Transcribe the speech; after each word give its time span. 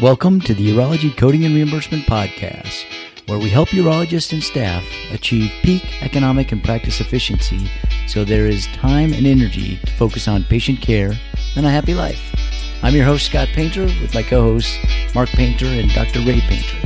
Welcome 0.00 0.40
to 0.42 0.54
the 0.54 0.66
Urology 0.70 1.14
Coding 1.14 1.44
and 1.44 1.54
Reimbursement 1.54 2.04
Podcast, 2.06 2.86
where 3.26 3.38
we 3.38 3.50
help 3.50 3.68
urologists 3.68 4.32
and 4.32 4.42
staff 4.42 4.82
achieve 5.10 5.52
peak 5.62 6.02
economic 6.02 6.52
and 6.52 6.64
practice 6.64 7.02
efficiency 7.02 7.70
so 8.08 8.24
there 8.24 8.46
is 8.46 8.66
time 8.68 9.12
and 9.12 9.26
energy 9.26 9.76
to 9.76 9.92
focus 9.96 10.26
on 10.26 10.44
patient 10.44 10.80
care 10.80 11.12
and 11.54 11.66
a 11.66 11.70
happy 11.70 11.92
life. 11.92 12.34
I'm 12.82 12.94
your 12.94 13.04
host, 13.04 13.26
Scott 13.26 13.48
Painter, 13.48 13.82
with 14.00 14.14
my 14.14 14.22
co 14.22 14.40
hosts, 14.40 14.74
Mark 15.14 15.28
Painter 15.28 15.66
and 15.66 15.90
Dr. 15.90 16.20
Ray 16.20 16.40
Painter. 16.40 16.78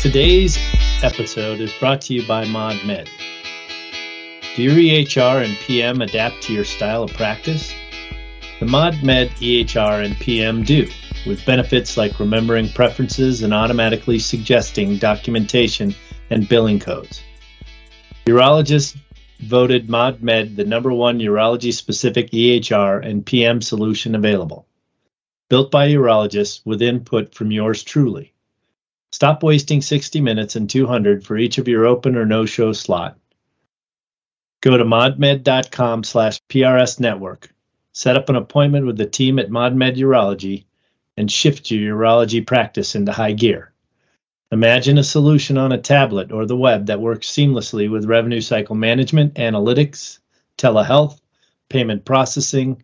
Today's 0.00 0.58
episode 1.04 1.60
is 1.60 1.72
brought 1.74 2.00
to 2.00 2.14
you 2.14 2.26
by 2.26 2.46
ModMed. 2.46 3.08
Do 4.56 4.62
your 4.64 4.74
EHR 4.74 5.44
and 5.44 5.56
PM 5.58 6.02
adapt 6.02 6.42
to 6.42 6.52
your 6.52 6.64
style 6.64 7.04
of 7.04 7.12
practice? 7.12 7.72
The 8.60 8.66
ModMed 8.66 9.30
EHR 9.38 10.04
and 10.04 10.14
PM 10.16 10.64
do, 10.64 10.86
with 11.26 11.46
benefits 11.46 11.96
like 11.96 12.20
remembering 12.20 12.68
preferences 12.68 13.42
and 13.42 13.54
automatically 13.54 14.18
suggesting 14.18 14.98
documentation 14.98 15.94
and 16.28 16.46
billing 16.46 16.78
codes. 16.78 17.22
Urologists 18.26 18.98
voted 19.38 19.88
ModMed 19.88 20.56
the 20.56 20.66
number 20.66 20.92
one 20.92 21.20
urology 21.20 21.72
specific 21.72 22.32
EHR 22.32 23.02
and 23.02 23.24
PM 23.24 23.62
solution 23.62 24.14
available. 24.14 24.66
Built 25.48 25.70
by 25.70 25.88
urologists 25.88 26.60
with 26.66 26.82
input 26.82 27.34
from 27.34 27.50
yours 27.50 27.82
truly. 27.82 28.34
Stop 29.10 29.42
wasting 29.42 29.80
60 29.80 30.20
minutes 30.20 30.54
and 30.54 30.68
200 30.68 31.24
for 31.24 31.38
each 31.38 31.56
of 31.56 31.66
your 31.66 31.86
open 31.86 32.14
or 32.14 32.26
no 32.26 32.44
show 32.44 32.74
slot. 32.74 33.16
Go 34.60 34.76
to 34.76 34.84
modmed.com 34.84 36.04
slash 36.04 36.42
PRS 36.50 37.00
network 37.00 37.54
set 37.92 38.16
up 38.16 38.28
an 38.28 38.36
appointment 38.36 38.86
with 38.86 38.96
the 38.96 39.06
team 39.06 39.38
at 39.38 39.50
ModMed 39.50 39.96
Urology, 39.96 40.64
and 41.16 41.30
shift 41.30 41.70
your 41.70 41.96
urology 41.98 42.46
practice 42.46 42.94
into 42.94 43.12
high 43.12 43.32
gear. 43.32 43.72
Imagine 44.52 44.98
a 44.98 45.04
solution 45.04 45.58
on 45.58 45.70
a 45.70 45.78
tablet 45.78 46.32
or 46.32 46.46
the 46.46 46.56
web 46.56 46.86
that 46.86 47.00
works 47.00 47.28
seamlessly 47.30 47.90
with 47.90 48.04
revenue 48.04 48.40
cycle 48.40 48.74
management, 48.74 49.34
analytics, 49.34 50.18
telehealth, 50.58 51.20
payment 51.68 52.04
processing, 52.04 52.82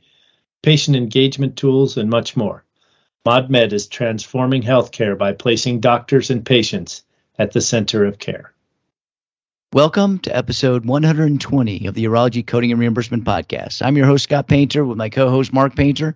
patient 0.62 0.96
engagement 0.96 1.56
tools, 1.56 1.96
and 1.96 2.08
much 2.08 2.36
more. 2.36 2.64
ModMed 3.26 3.72
is 3.72 3.88
transforming 3.88 4.62
healthcare 4.62 5.18
by 5.18 5.32
placing 5.32 5.80
doctors 5.80 6.30
and 6.30 6.46
patients 6.46 7.02
at 7.38 7.52
the 7.52 7.60
center 7.60 8.04
of 8.04 8.18
care. 8.18 8.52
Welcome 9.72 10.20
to 10.20 10.34
episode 10.34 10.86
120 10.86 11.86
of 11.86 11.94
the 11.94 12.04
Urology 12.04 12.46
Coding 12.46 12.70
and 12.70 12.80
Reimbursement 12.80 13.24
Podcast. 13.24 13.84
I'm 13.84 13.96
your 13.96 14.06
host, 14.06 14.22
Scott 14.22 14.46
Painter, 14.46 14.84
with 14.84 14.96
my 14.96 15.08
co 15.08 15.28
host, 15.28 15.52
Mark 15.52 15.74
Painter. 15.74 16.14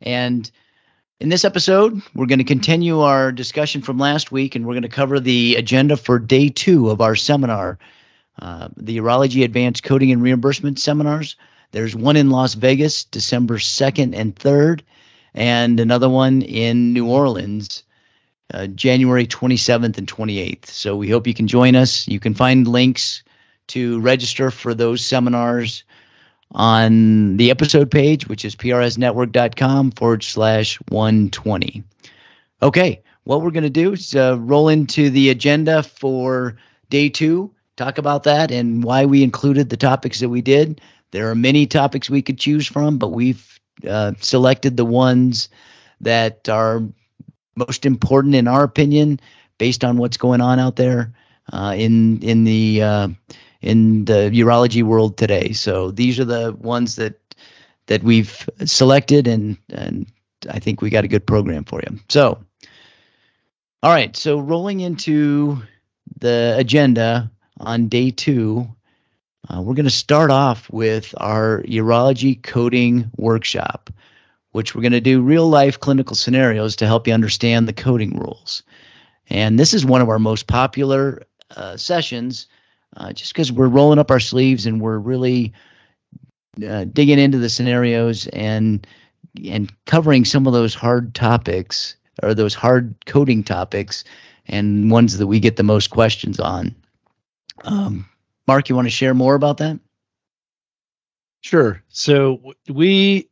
And 0.00 0.48
in 1.18 1.28
this 1.28 1.44
episode, 1.44 2.00
we're 2.14 2.26
going 2.26 2.38
to 2.38 2.44
continue 2.44 3.00
our 3.00 3.32
discussion 3.32 3.82
from 3.82 3.98
last 3.98 4.30
week 4.30 4.54
and 4.54 4.64
we're 4.64 4.74
going 4.74 4.82
to 4.84 4.88
cover 4.88 5.18
the 5.18 5.56
agenda 5.56 5.96
for 5.96 6.20
day 6.20 6.48
two 6.48 6.90
of 6.90 7.00
our 7.00 7.16
seminar, 7.16 7.80
uh, 8.40 8.68
the 8.76 8.98
Urology 8.98 9.42
Advanced 9.42 9.82
Coding 9.82 10.12
and 10.12 10.22
Reimbursement 10.22 10.78
Seminars. 10.78 11.34
There's 11.72 11.96
one 11.96 12.16
in 12.16 12.30
Las 12.30 12.54
Vegas, 12.54 13.02
December 13.02 13.58
2nd 13.58 14.14
and 14.16 14.32
3rd, 14.36 14.82
and 15.34 15.80
another 15.80 16.08
one 16.08 16.42
in 16.42 16.92
New 16.92 17.08
Orleans, 17.08 17.82
uh, 18.52 18.66
January 18.66 19.26
27th 19.26 19.98
and 19.98 20.06
28th. 20.06 20.66
So 20.66 20.96
we 20.96 21.08
hope 21.08 21.26
you 21.26 21.34
can 21.34 21.48
join 21.48 21.74
us. 21.74 22.06
You 22.06 22.20
can 22.20 22.34
find 22.34 22.68
links 22.68 23.22
to 23.68 24.00
register 24.00 24.50
for 24.50 24.74
those 24.74 25.04
seminars 25.04 25.84
on 26.50 27.36
the 27.38 27.50
episode 27.50 27.90
page, 27.90 28.28
which 28.28 28.44
is 28.44 28.54
prsnetwork.com 28.56 29.92
forward 29.92 30.22
slash 30.22 30.76
120. 30.88 31.82
Okay, 32.62 33.02
what 33.24 33.40
we're 33.40 33.50
going 33.50 33.62
to 33.62 33.70
do 33.70 33.92
is 33.92 34.14
uh, 34.14 34.36
roll 34.38 34.68
into 34.68 35.10
the 35.10 35.30
agenda 35.30 35.82
for 35.82 36.56
day 36.90 37.08
two, 37.08 37.54
talk 37.76 37.98
about 37.98 38.24
that 38.24 38.50
and 38.50 38.84
why 38.84 39.06
we 39.06 39.22
included 39.22 39.70
the 39.70 39.76
topics 39.76 40.20
that 40.20 40.28
we 40.28 40.42
did. 40.42 40.80
There 41.10 41.30
are 41.30 41.34
many 41.34 41.66
topics 41.66 42.10
we 42.10 42.22
could 42.22 42.38
choose 42.38 42.66
from, 42.66 42.98
but 42.98 43.08
we've 43.08 43.60
uh, 43.88 44.12
selected 44.20 44.76
the 44.76 44.84
ones 44.84 45.48
that 46.00 46.48
are 46.48 46.82
most 47.54 47.86
important 47.86 48.34
in 48.34 48.48
our 48.48 48.64
opinion, 48.64 49.20
based 49.58 49.84
on 49.84 49.96
what's 49.96 50.16
going 50.16 50.40
on 50.40 50.58
out 50.58 50.76
there 50.76 51.12
uh, 51.52 51.74
in 51.76 52.20
in 52.22 52.44
the 52.44 52.82
uh, 52.82 53.08
in 53.60 54.04
the 54.04 54.30
urology 54.32 54.82
world 54.82 55.16
today. 55.16 55.52
So 55.52 55.90
these 55.90 56.18
are 56.18 56.24
the 56.24 56.52
ones 56.52 56.96
that 56.96 57.14
that 57.86 58.02
we've 58.02 58.48
selected, 58.64 59.26
and 59.28 59.56
and 59.72 60.06
I 60.50 60.58
think 60.58 60.80
we 60.80 60.90
got 60.90 61.04
a 61.04 61.08
good 61.08 61.26
program 61.26 61.64
for 61.64 61.80
you. 61.80 61.98
So, 62.08 62.42
all 63.82 63.92
right. 63.92 64.16
So 64.16 64.38
rolling 64.38 64.80
into 64.80 65.62
the 66.18 66.54
agenda 66.58 67.30
on 67.58 67.88
day 67.88 68.10
two. 68.10 68.68
Uh, 69.48 69.60
we're 69.60 69.74
going 69.74 69.84
to 69.86 69.90
start 69.90 70.30
off 70.30 70.70
with 70.70 71.14
our 71.16 71.62
urology 71.62 72.40
coding 72.40 73.10
workshop 73.16 73.90
which 74.52 74.74
we're 74.74 74.82
going 74.82 74.92
to 74.92 75.00
do 75.00 75.20
real 75.20 75.48
life 75.48 75.80
clinical 75.80 76.14
scenarios 76.14 76.76
to 76.76 76.86
help 76.86 77.06
you 77.06 77.14
understand 77.14 77.66
the 77.66 77.72
coding 77.72 78.18
rules. 78.18 78.62
And 79.28 79.58
this 79.58 79.74
is 79.74 79.84
one 79.84 80.00
of 80.00 80.08
our 80.08 80.18
most 80.18 80.46
popular 80.46 81.22
uh, 81.56 81.76
sessions 81.76 82.46
uh, 82.96 83.12
just 83.12 83.32
because 83.32 83.50
we're 83.50 83.68
rolling 83.68 83.98
up 83.98 84.10
our 84.10 84.20
sleeves 84.20 84.66
and 84.66 84.80
we're 84.80 84.98
really 84.98 85.52
uh, 86.66 86.84
digging 86.84 87.18
into 87.18 87.38
the 87.38 87.48
scenarios 87.48 88.26
and 88.28 88.86
and 89.42 89.72
covering 89.86 90.26
some 90.26 90.46
of 90.46 90.52
those 90.52 90.74
hard 90.74 91.14
topics 91.14 91.96
or 92.22 92.34
those 92.34 92.54
hard 92.54 92.94
coding 93.06 93.42
topics 93.42 94.04
and 94.46 94.90
ones 94.90 95.16
that 95.16 95.26
we 95.26 95.40
get 95.40 95.56
the 95.56 95.62
most 95.62 95.88
questions 95.88 96.38
on. 96.38 96.74
Um, 97.64 98.06
Mark, 98.46 98.68
you 98.68 98.74
want 98.74 98.86
to 98.86 98.90
share 98.90 99.14
more 99.14 99.34
about 99.34 99.58
that? 99.58 99.78
Sure. 101.40 101.82
So 101.88 102.52
we 102.68 103.30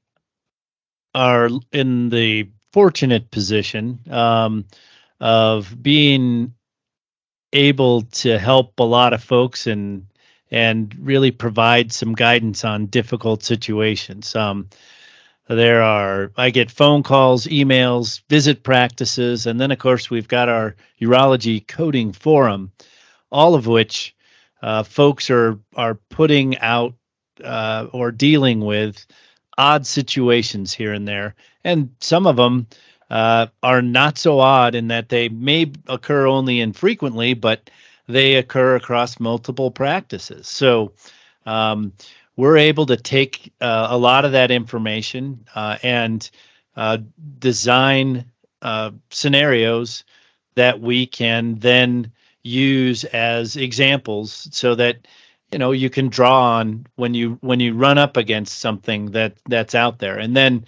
are 1.15 1.49
in 1.73 2.09
the 2.09 2.49
fortunate 2.73 3.31
position 3.31 4.01
um, 4.11 4.65
of 5.21 5.75
being 5.83 6.55
able 7.53 8.03
to 8.03 8.39
help 8.39 8.79
a 8.79 8.85
lot 8.85 9.13
of 9.13 9.23
folks 9.23 9.67
and 9.67 10.07
and 10.53 10.97
really 10.99 11.31
provide 11.31 11.93
some 11.93 12.13
guidance 12.13 12.65
on 12.65 12.87
difficult 12.87 13.45
situations. 13.45 14.35
Um, 14.35 14.69
there 15.49 15.83
are 15.83 16.33
I 16.37 16.51
get 16.51 16.71
phone 16.71 17.03
calls, 17.03 17.47
emails, 17.47 18.23
visit 18.29 18.63
practices, 18.63 19.47
and 19.47 19.61
then 19.61 19.73
of 19.73 19.79
course 19.79 20.11
we've 20.11 20.29
got 20.29 20.49
our 20.49 20.77
urology 21.01 21.67
coding 21.67 22.13
forum, 22.13 22.73
all 23.33 23.55
of 23.55 23.67
which 23.67 24.15
uh, 24.63 24.85
folks 24.85 25.29
are 25.31 25.59
are 25.75 25.97
putting 26.09 26.59
out 26.59 26.95
uh, 27.43 27.89
or 27.93 28.13
dealing 28.13 28.61
with 28.61 29.07
odd 29.59 29.87
situations 29.87 30.73
here 30.73 30.93
and 30.93 31.07
there, 31.07 31.35
and 31.65 31.91
some 32.01 32.27
of 32.27 32.37
them 32.37 32.67
uh, 33.11 33.49
are 33.63 33.83
not 33.83 34.19
so 34.19 34.39
odd 34.41 34.75
in 34.75 34.89
that 34.89 35.09
they 35.09 35.29
may 35.29 35.71
occur 35.89 36.27
only 36.27 36.61
infrequently, 36.61 37.35
but 37.35 37.71
they 38.07 38.37
occur 38.37 38.77
across 38.77 39.21
multiple 39.21 39.71
practices. 39.71 40.47
So 40.49 40.93
um, 41.47 41.93
we're 42.37 42.59
able 42.59 42.87
to 42.87 42.97
take 42.97 43.53
uh, 43.61 43.89
a 43.91 43.99
lot 43.99 44.25
of 44.25 44.33
that 44.33 44.51
information 44.51 45.45
uh, 45.55 45.79
and 45.83 46.29
uh, 46.77 46.99
design 47.39 48.25
uh, 48.63 48.93
scenarios 49.11 50.05
that 50.55 50.81
we 50.81 51.07
can 51.07 51.57
then 51.57 52.13
use 52.43 53.05
as 53.05 53.57
examples 53.57 54.49
so 54.53 54.75
that 54.75 55.07
you 55.53 55.59
know 55.59 55.73
you 55.73 55.91
can 55.91 56.09
draw 56.09 56.59
on 56.59 56.87
when 56.97 57.15
you 57.15 57.39
when 57.41 57.61
you 57.61 57.75
run 57.75 57.99
up 57.99 58.17
against 58.17 58.59
something 58.59 59.13
that 59.13 59.35
that's 59.49 59.75
out 59.75 59.99
there. 59.99 60.19
And 60.19 60.37
then 60.37 60.65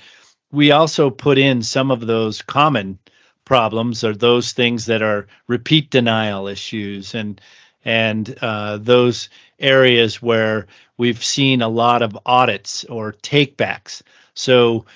we 0.50 0.72
also 0.72 1.10
put 1.10 1.38
in 1.38 1.62
some 1.62 1.91
of 1.91 2.00
those 2.06 2.43
common 2.43 2.98
problems 3.45 4.04
or 4.04 4.15
those 4.15 4.53
things 4.53 4.86
that 4.86 5.03
are 5.03 5.27
repeat 5.48 5.91
denial 5.91 6.48
issues 6.48 7.15
and 7.15 7.41
and 7.84 8.36
uh, 8.41 8.78
those 8.78 9.28
areas 9.59 10.22
where 10.22 10.66
we've 10.97 11.24
seen 11.24 11.62
a 11.62 11.68
lot 11.68 12.03
of 12.03 12.18
audits 12.24 12.84
or 12.84 13.12
takebacks. 13.12 14.03
So 14.34 14.86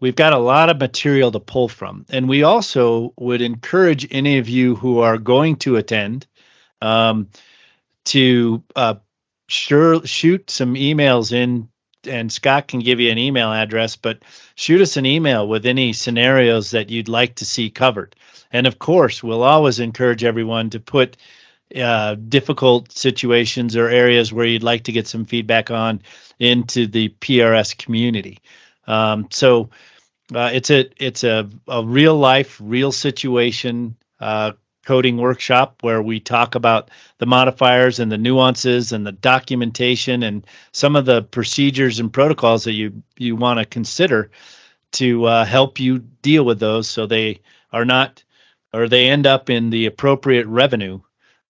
we've 0.00 0.14
got 0.14 0.32
a 0.32 0.38
lot 0.38 0.70
of 0.70 0.78
material 0.78 1.32
to 1.32 1.40
pull 1.40 1.68
from. 1.68 2.06
And 2.08 2.28
we 2.28 2.42
also 2.42 3.12
would 3.18 3.42
encourage 3.42 4.06
any 4.12 4.38
of 4.38 4.48
you 4.48 4.76
who 4.76 5.00
are 5.00 5.18
going 5.18 5.56
to 5.56 5.76
attend 5.76 6.26
um, 6.80 7.28
to 8.06 8.62
uh, 8.74 8.94
sure 9.48 10.04
shoot 10.06 10.50
some 10.50 10.74
emails 10.74 11.32
in 11.32 11.68
and 12.08 12.30
Scott 12.32 12.68
can 12.68 12.80
give 12.80 13.00
you 13.00 13.10
an 13.10 13.18
email 13.18 13.52
address, 13.52 13.96
but 13.96 14.22
shoot 14.54 14.80
us 14.80 14.96
an 14.96 15.06
email 15.06 15.48
with 15.48 15.66
any 15.66 15.92
scenarios 15.92 16.70
that 16.70 16.90
you'd 16.90 17.08
like 17.08 17.36
to 17.36 17.44
see 17.44 17.70
covered. 17.70 18.14
And 18.52 18.66
of 18.66 18.78
course, 18.78 19.22
we'll 19.22 19.42
always 19.42 19.80
encourage 19.80 20.22
everyone 20.22 20.70
to 20.70 20.80
put 20.80 21.16
uh, 21.74 22.14
difficult 22.14 22.92
situations 22.92 23.76
or 23.76 23.88
areas 23.88 24.32
where 24.32 24.46
you'd 24.46 24.62
like 24.62 24.84
to 24.84 24.92
get 24.92 25.08
some 25.08 25.24
feedback 25.24 25.70
on 25.70 26.02
into 26.38 26.86
the 26.86 27.08
PRS 27.20 27.76
community. 27.76 28.38
Um, 28.86 29.28
so 29.30 29.70
Uh, 30.34 30.50
it's 30.52 30.70
a 30.70 30.90
it's 30.98 31.22
a, 31.24 31.48
a 31.68 31.84
real 31.84 32.16
life, 32.18 32.60
real 32.60 32.90
situation 32.90 33.96
uh, 34.20 34.52
coding 34.86 35.16
workshop 35.16 35.82
where 35.82 36.00
we 36.00 36.20
talk 36.20 36.54
about 36.54 36.90
the 37.18 37.26
modifiers 37.26 37.98
and 37.98 38.10
the 38.10 38.16
nuances 38.16 38.92
and 38.92 39.04
the 39.04 39.12
documentation 39.12 40.22
and 40.22 40.46
some 40.70 40.94
of 40.94 41.04
the 41.04 41.22
procedures 41.22 41.98
and 41.98 42.12
protocols 42.12 42.64
that 42.64 42.72
you 42.72 43.02
you 43.18 43.34
want 43.34 43.58
to 43.58 43.64
consider 43.66 44.30
to 44.92 45.24
uh, 45.24 45.44
help 45.44 45.80
you 45.80 45.98
deal 46.22 46.44
with 46.44 46.60
those 46.60 46.88
so 46.88 47.04
they 47.04 47.40
are 47.72 47.84
not 47.84 48.22
or 48.72 48.88
they 48.88 49.08
end 49.08 49.26
up 49.26 49.50
in 49.50 49.70
the 49.70 49.86
appropriate 49.86 50.46
revenue 50.46 51.00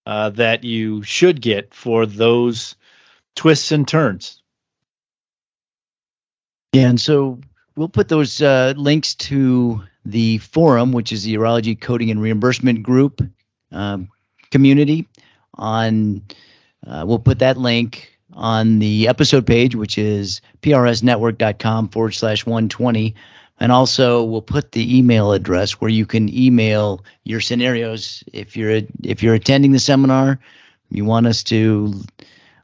uh, 0.07 0.31
that 0.31 0.65
you 0.65 1.03
should 1.03 1.41
get 1.41 1.75
for 1.75 2.07
those 2.07 2.75
twists 3.35 3.71
and 3.71 3.87
turns. 3.87 4.41
Yeah, 6.73 6.89
and 6.89 7.01
so 7.01 7.41
we'll 7.77 7.89
put 7.89 8.09
those 8.09 8.41
uh, 8.41 8.73
links 8.77 9.15
to 9.15 9.83
the 10.07 10.39
forum, 10.39 10.93
which 10.93 11.13
is 11.13 11.25
the 11.25 11.35
Urology 11.35 11.79
Coding 11.79 12.11
and 12.11 12.23
Reimbursement 12.23 12.83
Group 12.83 13.21
um, 13.73 14.09
community. 14.51 15.09
On 15.55 16.23
uh, 16.87 17.05
we'll 17.07 17.19
put 17.19 17.41
that 17.41 17.57
link 17.57 18.17
on 18.33 18.79
the 18.79 19.09
episode 19.09 19.47
page, 19.47 19.75
which 19.75 19.99
is 19.99 20.41
prsnetwork.com 20.63 21.89
forward 21.89 22.13
slash 22.13 22.47
120. 22.47 23.15
And 23.59 23.73
also, 23.73 24.23
we'll 24.23 24.43
put 24.43 24.73
the 24.73 24.99
email 24.99 25.33
address 25.33 25.73
where 25.73 25.91
you 25.91 26.05
can 26.05 26.33
email 26.33 27.03
your 27.25 27.41
scenarios 27.41 28.23
if 28.33 28.57
you're 28.57 28.83
if 29.03 29.23
you're 29.23 29.35
attending 29.35 29.73
the 29.73 29.79
seminar. 29.79 30.39
You 30.91 31.05
want 31.05 31.27
us 31.27 31.43
to 31.45 31.95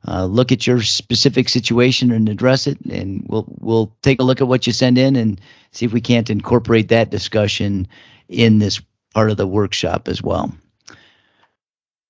uh, 0.06 0.24
look 0.24 0.50
at 0.52 0.66
your 0.66 0.82
specific 0.82 1.48
situation 1.48 2.10
and 2.10 2.28
address 2.28 2.66
it, 2.66 2.78
and 2.80 3.24
we'll 3.28 3.46
we'll 3.60 3.96
take 4.02 4.20
a 4.20 4.24
look 4.24 4.40
at 4.40 4.48
what 4.48 4.66
you 4.66 4.72
send 4.72 4.98
in 4.98 5.16
and 5.16 5.40
see 5.70 5.86
if 5.86 5.92
we 5.92 6.00
can't 6.00 6.30
incorporate 6.30 6.88
that 6.88 7.10
discussion 7.10 7.86
in 8.28 8.58
this 8.58 8.80
part 9.14 9.30
of 9.30 9.36
the 9.36 9.46
workshop 9.46 10.08
as 10.08 10.22
well. 10.22 10.52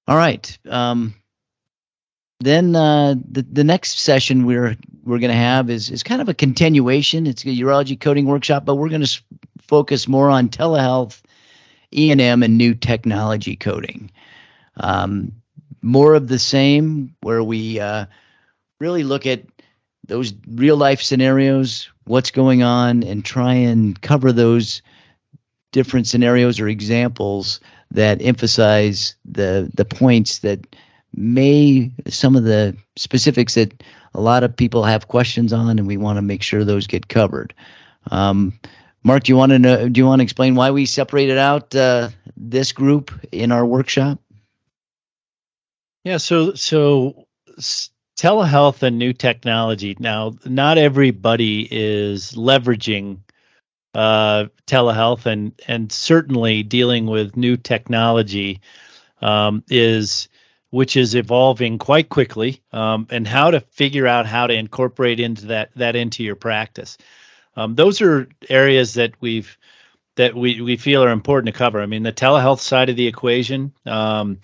All 0.08 0.16
right. 0.16 0.58
Um, 0.68 1.14
then 2.40 2.74
uh, 2.74 3.14
the 3.30 3.42
the 3.42 3.64
next 3.64 3.98
session 4.00 4.46
we're 4.46 4.76
we're 5.04 5.18
going 5.18 5.30
to 5.30 5.36
have 5.36 5.70
is 5.70 5.90
is 5.90 6.02
kind 6.02 6.22
of 6.22 6.28
a 6.28 6.34
continuation. 6.34 7.26
It's 7.26 7.44
a 7.44 7.48
urology 7.48 7.98
coding 8.00 8.26
workshop, 8.26 8.64
but 8.64 8.76
we're 8.76 8.88
going 8.88 9.04
to 9.04 9.22
focus 9.60 10.08
more 10.08 10.30
on 10.30 10.48
telehealth, 10.48 11.20
E 11.94 12.10
and 12.10 12.20
M, 12.20 12.42
and 12.42 12.56
new 12.56 12.74
technology 12.74 13.56
coding. 13.56 14.10
Um, 14.76 15.41
more 15.82 16.14
of 16.14 16.28
the 16.28 16.38
same, 16.38 17.16
where 17.20 17.42
we 17.42 17.80
uh, 17.80 18.06
really 18.80 19.02
look 19.02 19.26
at 19.26 19.42
those 20.06 20.32
real 20.48 20.76
life 20.76 21.02
scenarios, 21.02 21.90
what's 22.04 22.30
going 22.30 22.62
on, 22.62 23.02
and 23.02 23.24
try 23.24 23.54
and 23.54 24.00
cover 24.00 24.32
those 24.32 24.82
different 25.72 26.06
scenarios 26.06 26.60
or 26.60 26.68
examples 26.68 27.60
that 27.90 28.22
emphasize 28.22 29.16
the 29.24 29.70
the 29.74 29.84
points 29.84 30.38
that 30.40 30.76
may 31.14 31.90
some 32.08 32.36
of 32.36 32.44
the 32.44 32.76
specifics 32.96 33.54
that 33.54 33.82
a 34.14 34.20
lot 34.20 34.44
of 34.44 34.56
people 34.56 34.84
have 34.84 35.08
questions 35.08 35.52
on, 35.52 35.78
and 35.78 35.86
we 35.86 35.96
want 35.96 36.16
to 36.16 36.22
make 36.22 36.42
sure 36.42 36.64
those 36.64 36.86
get 36.86 37.08
covered. 37.08 37.54
Um, 38.10 38.58
Mark, 39.04 39.24
do 39.24 39.32
you 39.32 39.36
want 39.36 39.50
to 39.50 39.58
know, 39.58 39.88
do 39.88 39.98
you 40.00 40.06
want 40.06 40.20
to 40.20 40.24
explain 40.24 40.54
why 40.54 40.70
we 40.70 40.86
separated 40.86 41.38
out 41.38 41.74
uh, 41.74 42.10
this 42.36 42.72
group 42.72 43.10
in 43.32 43.50
our 43.50 43.66
workshop? 43.66 44.20
Yeah, 46.04 46.16
so 46.16 46.54
so 46.54 47.26
telehealth 48.16 48.82
and 48.82 48.98
new 48.98 49.12
technology. 49.12 49.96
Now, 49.98 50.32
not 50.44 50.78
everybody 50.78 51.68
is 51.70 52.32
leveraging 52.32 53.20
uh, 53.94 54.46
telehealth, 54.66 55.26
and 55.26 55.52
and 55.68 55.92
certainly 55.92 56.62
dealing 56.64 57.06
with 57.06 57.36
new 57.36 57.56
technology 57.56 58.60
um, 59.20 59.62
is 59.68 60.28
which 60.70 60.96
is 60.96 61.14
evolving 61.14 61.78
quite 61.78 62.08
quickly, 62.08 62.62
um, 62.72 63.06
and 63.10 63.28
how 63.28 63.50
to 63.50 63.60
figure 63.60 64.06
out 64.06 64.26
how 64.26 64.46
to 64.46 64.54
incorporate 64.54 65.20
into 65.20 65.46
that 65.46 65.70
that 65.76 65.94
into 65.94 66.24
your 66.24 66.36
practice. 66.36 66.98
Um, 67.54 67.74
those 67.76 68.00
are 68.00 68.28
areas 68.48 68.94
that 68.94 69.12
we've 69.20 69.56
that 70.16 70.34
we 70.34 70.60
we 70.60 70.76
feel 70.76 71.04
are 71.04 71.10
important 71.10 71.54
to 71.54 71.58
cover. 71.58 71.80
I 71.80 71.86
mean, 71.86 72.02
the 72.02 72.12
telehealth 72.12 72.60
side 72.60 72.88
of 72.88 72.96
the 72.96 73.06
equation. 73.06 73.72
Um, 73.86 74.40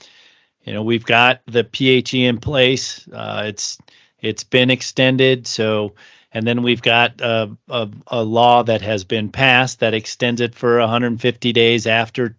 you 0.68 0.74
know, 0.74 0.82
we've 0.82 1.06
got 1.06 1.40
the 1.46 1.64
PHE 1.64 2.26
in 2.26 2.38
place. 2.38 3.08
Uh, 3.10 3.44
it's 3.46 3.78
it's 4.20 4.44
been 4.44 4.70
extended, 4.70 5.46
so 5.46 5.94
and 6.30 6.46
then 6.46 6.62
we've 6.62 6.82
got 6.82 7.22
a, 7.22 7.56
a, 7.70 7.88
a, 8.08 8.22
law 8.22 8.62
that 8.62 8.82
has 8.82 9.04
been 9.04 9.30
passed 9.30 9.80
that 9.80 9.94
extends 9.94 10.42
it 10.42 10.54
for 10.54 10.78
150 10.78 11.52
days 11.54 11.86
after 11.86 12.36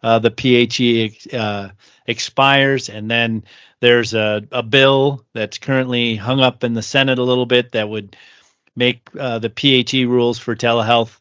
uh, 0.00 0.20
the 0.20 0.30
PHE 0.30 1.36
uh, 1.36 1.70
expires. 2.06 2.88
And 2.88 3.10
then 3.10 3.42
there's 3.80 4.14
a, 4.14 4.46
a 4.52 4.62
bill 4.62 5.24
that's 5.32 5.58
currently 5.58 6.14
hung 6.14 6.38
up 6.38 6.62
in 6.62 6.74
the 6.74 6.82
Senate 6.82 7.18
a 7.18 7.24
little 7.24 7.46
bit 7.46 7.72
that 7.72 7.88
would 7.88 8.16
make 8.76 9.08
uh, 9.18 9.40
the 9.40 9.50
PHE 9.50 10.04
rules 10.04 10.38
for 10.38 10.54
telehealth 10.54 11.18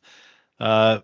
uh, 0.60 1.00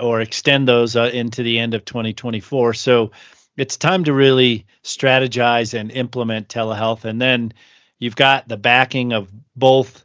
or 0.00 0.22
extend 0.22 0.66
those 0.66 0.96
uh, 0.96 1.10
into 1.12 1.42
the 1.42 1.58
end 1.58 1.74
of 1.74 1.84
2024. 1.84 2.72
So 2.72 3.10
it's 3.56 3.76
time 3.76 4.04
to 4.04 4.12
really 4.12 4.66
strategize 4.82 5.78
and 5.78 5.90
implement 5.90 6.48
telehealth. 6.48 7.04
And 7.04 7.20
then 7.20 7.52
you've 7.98 8.16
got 8.16 8.48
the 8.48 8.56
backing 8.56 9.12
of 9.12 9.30
both 9.56 10.04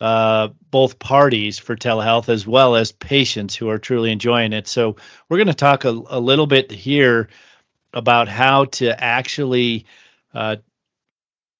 uh, 0.00 0.48
both 0.70 1.00
parties 1.00 1.58
for 1.58 1.74
telehealth 1.74 2.28
as 2.28 2.46
well 2.46 2.76
as 2.76 2.92
patients 2.92 3.56
who 3.56 3.68
are 3.68 3.78
truly 3.78 4.12
enjoying 4.12 4.52
it. 4.52 4.68
So 4.68 4.94
we're 5.28 5.38
going 5.38 5.48
to 5.48 5.54
talk 5.54 5.84
a, 5.84 5.88
a, 5.88 6.20
little 6.20 6.46
bit 6.46 6.70
here 6.70 7.28
about 7.92 8.28
how 8.28 8.66
to 8.66 9.02
actually 9.02 9.86
uh, 10.32 10.56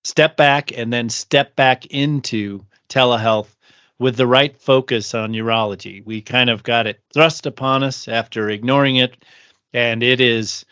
step 0.05 0.37
back 0.37 0.70
and 0.70 0.93
then 0.93 1.08
step 1.08 1.56
back 1.56 1.87
into 1.87 2.64
telehealth 2.88 3.49
with 3.99 4.17
the 4.17 4.26
right 4.26 4.56
focus 4.56 5.14
on 5.14 5.32
urology. 5.32 6.05
We 6.05 6.20
kind 6.20 6.49
of 6.49 6.62
got 6.62 6.87
it 6.87 7.00
thrust 7.12 7.46
upon 7.46 7.82
us 7.82 8.06
after 8.06 8.49
ignoring 8.49 8.96
it, 8.96 9.17
and 9.73 10.02
it 10.02 10.20
is 10.20 10.64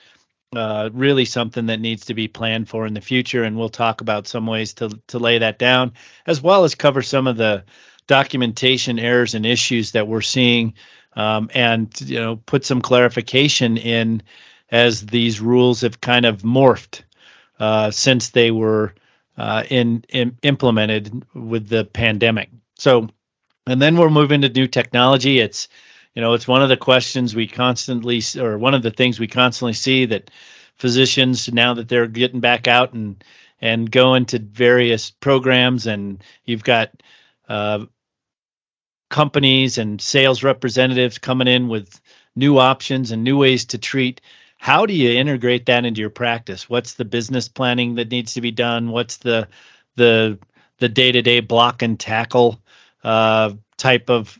uh, 0.54 0.90
really 0.92 1.24
something 1.24 1.66
that 1.66 1.80
needs 1.80 2.06
to 2.06 2.14
be 2.14 2.28
planned 2.28 2.68
for 2.68 2.86
in 2.86 2.94
the 2.94 3.00
future. 3.00 3.42
And 3.44 3.56
we'll 3.56 3.68
talk 3.68 4.00
about 4.00 4.26
some 4.26 4.46
ways 4.46 4.74
to 4.74 4.90
to 5.08 5.18
lay 5.18 5.38
that 5.38 5.58
down, 5.58 5.92
as 6.26 6.40
well 6.42 6.64
as 6.64 6.74
cover 6.74 7.02
some 7.02 7.26
of 7.26 7.36
the 7.36 7.64
documentation 8.06 8.98
errors 8.98 9.34
and 9.34 9.44
issues 9.44 9.92
that 9.92 10.06
we're 10.06 10.20
seeing, 10.20 10.74
um, 11.14 11.50
and 11.54 12.00
you 12.00 12.18
know 12.18 12.36
put 12.36 12.64
some 12.64 12.80
clarification 12.80 13.76
in 13.76 14.22
as 14.70 15.06
these 15.06 15.40
rules 15.40 15.80
have 15.82 16.00
kind 16.00 16.26
of 16.26 16.42
morphed 16.42 17.02
uh, 17.58 17.90
since 17.90 18.30
they 18.30 18.50
were 18.50 18.94
uh, 19.36 19.64
in, 19.68 20.04
in 20.08 20.36
implemented 20.42 21.24
with 21.34 21.68
the 21.68 21.84
pandemic. 21.84 22.50
So, 22.78 23.08
and 23.66 23.80
then 23.80 23.96
we'll 23.96 24.10
move 24.10 24.32
into 24.32 24.48
new 24.48 24.66
technology. 24.66 25.40
It's 25.40 25.68
you 26.16 26.22
know 26.22 26.32
it's 26.32 26.48
one 26.48 26.62
of 26.62 26.68
the 26.68 26.76
questions 26.76 27.36
we 27.36 27.46
constantly 27.46 28.20
or 28.40 28.58
one 28.58 28.74
of 28.74 28.82
the 28.82 28.90
things 28.90 29.20
we 29.20 29.28
constantly 29.28 29.74
see 29.74 30.06
that 30.06 30.32
physicians 30.74 31.52
now 31.52 31.74
that 31.74 31.88
they're 31.88 32.08
getting 32.08 32.40
back 32.40 32.66
out 32.66 32.92
and 32.92 33.22
and 33.60 33.90
going 33.90 34.26
to 34.26 34.40
various 34.40 35.10
programs 35.10 35.86
and 35.86 36.24
you've 36.44 36.64
got 36.64 36.90
uh, 37.48 37.86
companies 39.08 39.78
and 39.78 40.00
sales 40.00 40.42
representatives 40.42 41.18
coming 41.18 41.46
in 41.46 41.68
with 41.68 42.00
new 42.34 42.58
options 42.58 43.12
and 43.12 43.22
new 43.22 43.38
ways 43.38 43.66
to 43.66 43.78
treat 43.78 44.20
how 44.58 44.86
do 44.86 44.94
you 44.94 45.10
integrate 45.10 45.66
that 45.66 45.84
into 45.84 46.00
your 46.00 46.10
practice? 46.10 46.68
What's 46.68 46.94
the 46.94 47.04
business 47.04 47.48
planning 47.48 47.96
that 47.96 48.10
needs 48.10 48.34
to 48.34 48.40
be 48.40 48.50
done? 48.50 48.90
What's 48.90 49.18
the 49.18 49.48
the 49.96 50.38
the 50.78 50.88
day-to-day 50.88 51.40
block 51.40 51.82
and 51.82 51.98
tackle 51.98 52.60
uh, 53.02 53.52
type 53.76 54.10
of 54.10 54.38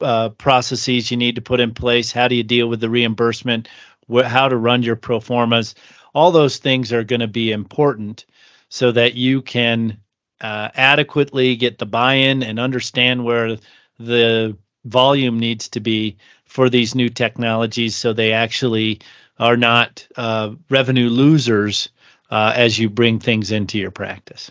uh, 0.00 0.30
processes 0.30 1.10
you 1.10 1.16
need 1.16 1.36
to 1.36 1.42
put 1.42 1.60
in 1.60 1.74
place? 1.74 2.12
How 2.12 2.28
do 2.28 2.34
you 2.34 2.42
deal 2.42 2.68
with 2.68 2.80
the 2.80 2.90
reimbursement? 2.90 3.68
Wh- 4.12 4.22
how 4.22 4.48
to 4.48 4.56
run 4.56 4.82
your 4.82 4.96
pro 4.96 5.20
formas? 5.20 5.74
All 6.14 6.30
those 6.30 6.58
things 6.58 6.92
are 6.92 7.04
going 7.04 7.20
to 7.20 7.28
be 7.28 7.52
important 7.52 8.26
so 8.68 8.92
that 8.92 9.14
you 9.14 9.42
can 9.42 9.98
uh, 10.40 10.68
adequately 10.74 11.56
get 11.56 11.78
the 11.78 11.86
buy-in 11.86 12.42
and 12.42 12.58
understand 12.58 13.24
where 13.24 13.56
the 13.98 14.56
volume 14.84 15.38
needs 15.38 15.68
to 15.70 15.80
be 15.80 16.16
for 16.44 16.70
these 16.70 16.94
new 16.94 17.08
technologies, 17.08 17.96
so 17.96 18.12
they 18.12 18.32
actually 18.32 19.00
are 19.38 19.56
not 19.56 20.06
uh, 20.16 20.54
revenue 20.70 21.08
losers 21.08 21.90
uh, 22.30 22.52
as 22.54 22.78
you 22.78 22.88
bring 22.88 23.18
things 23.18 23.50
into 23.52 23.78
your 23.78 23.90
practice. 23.90 24.50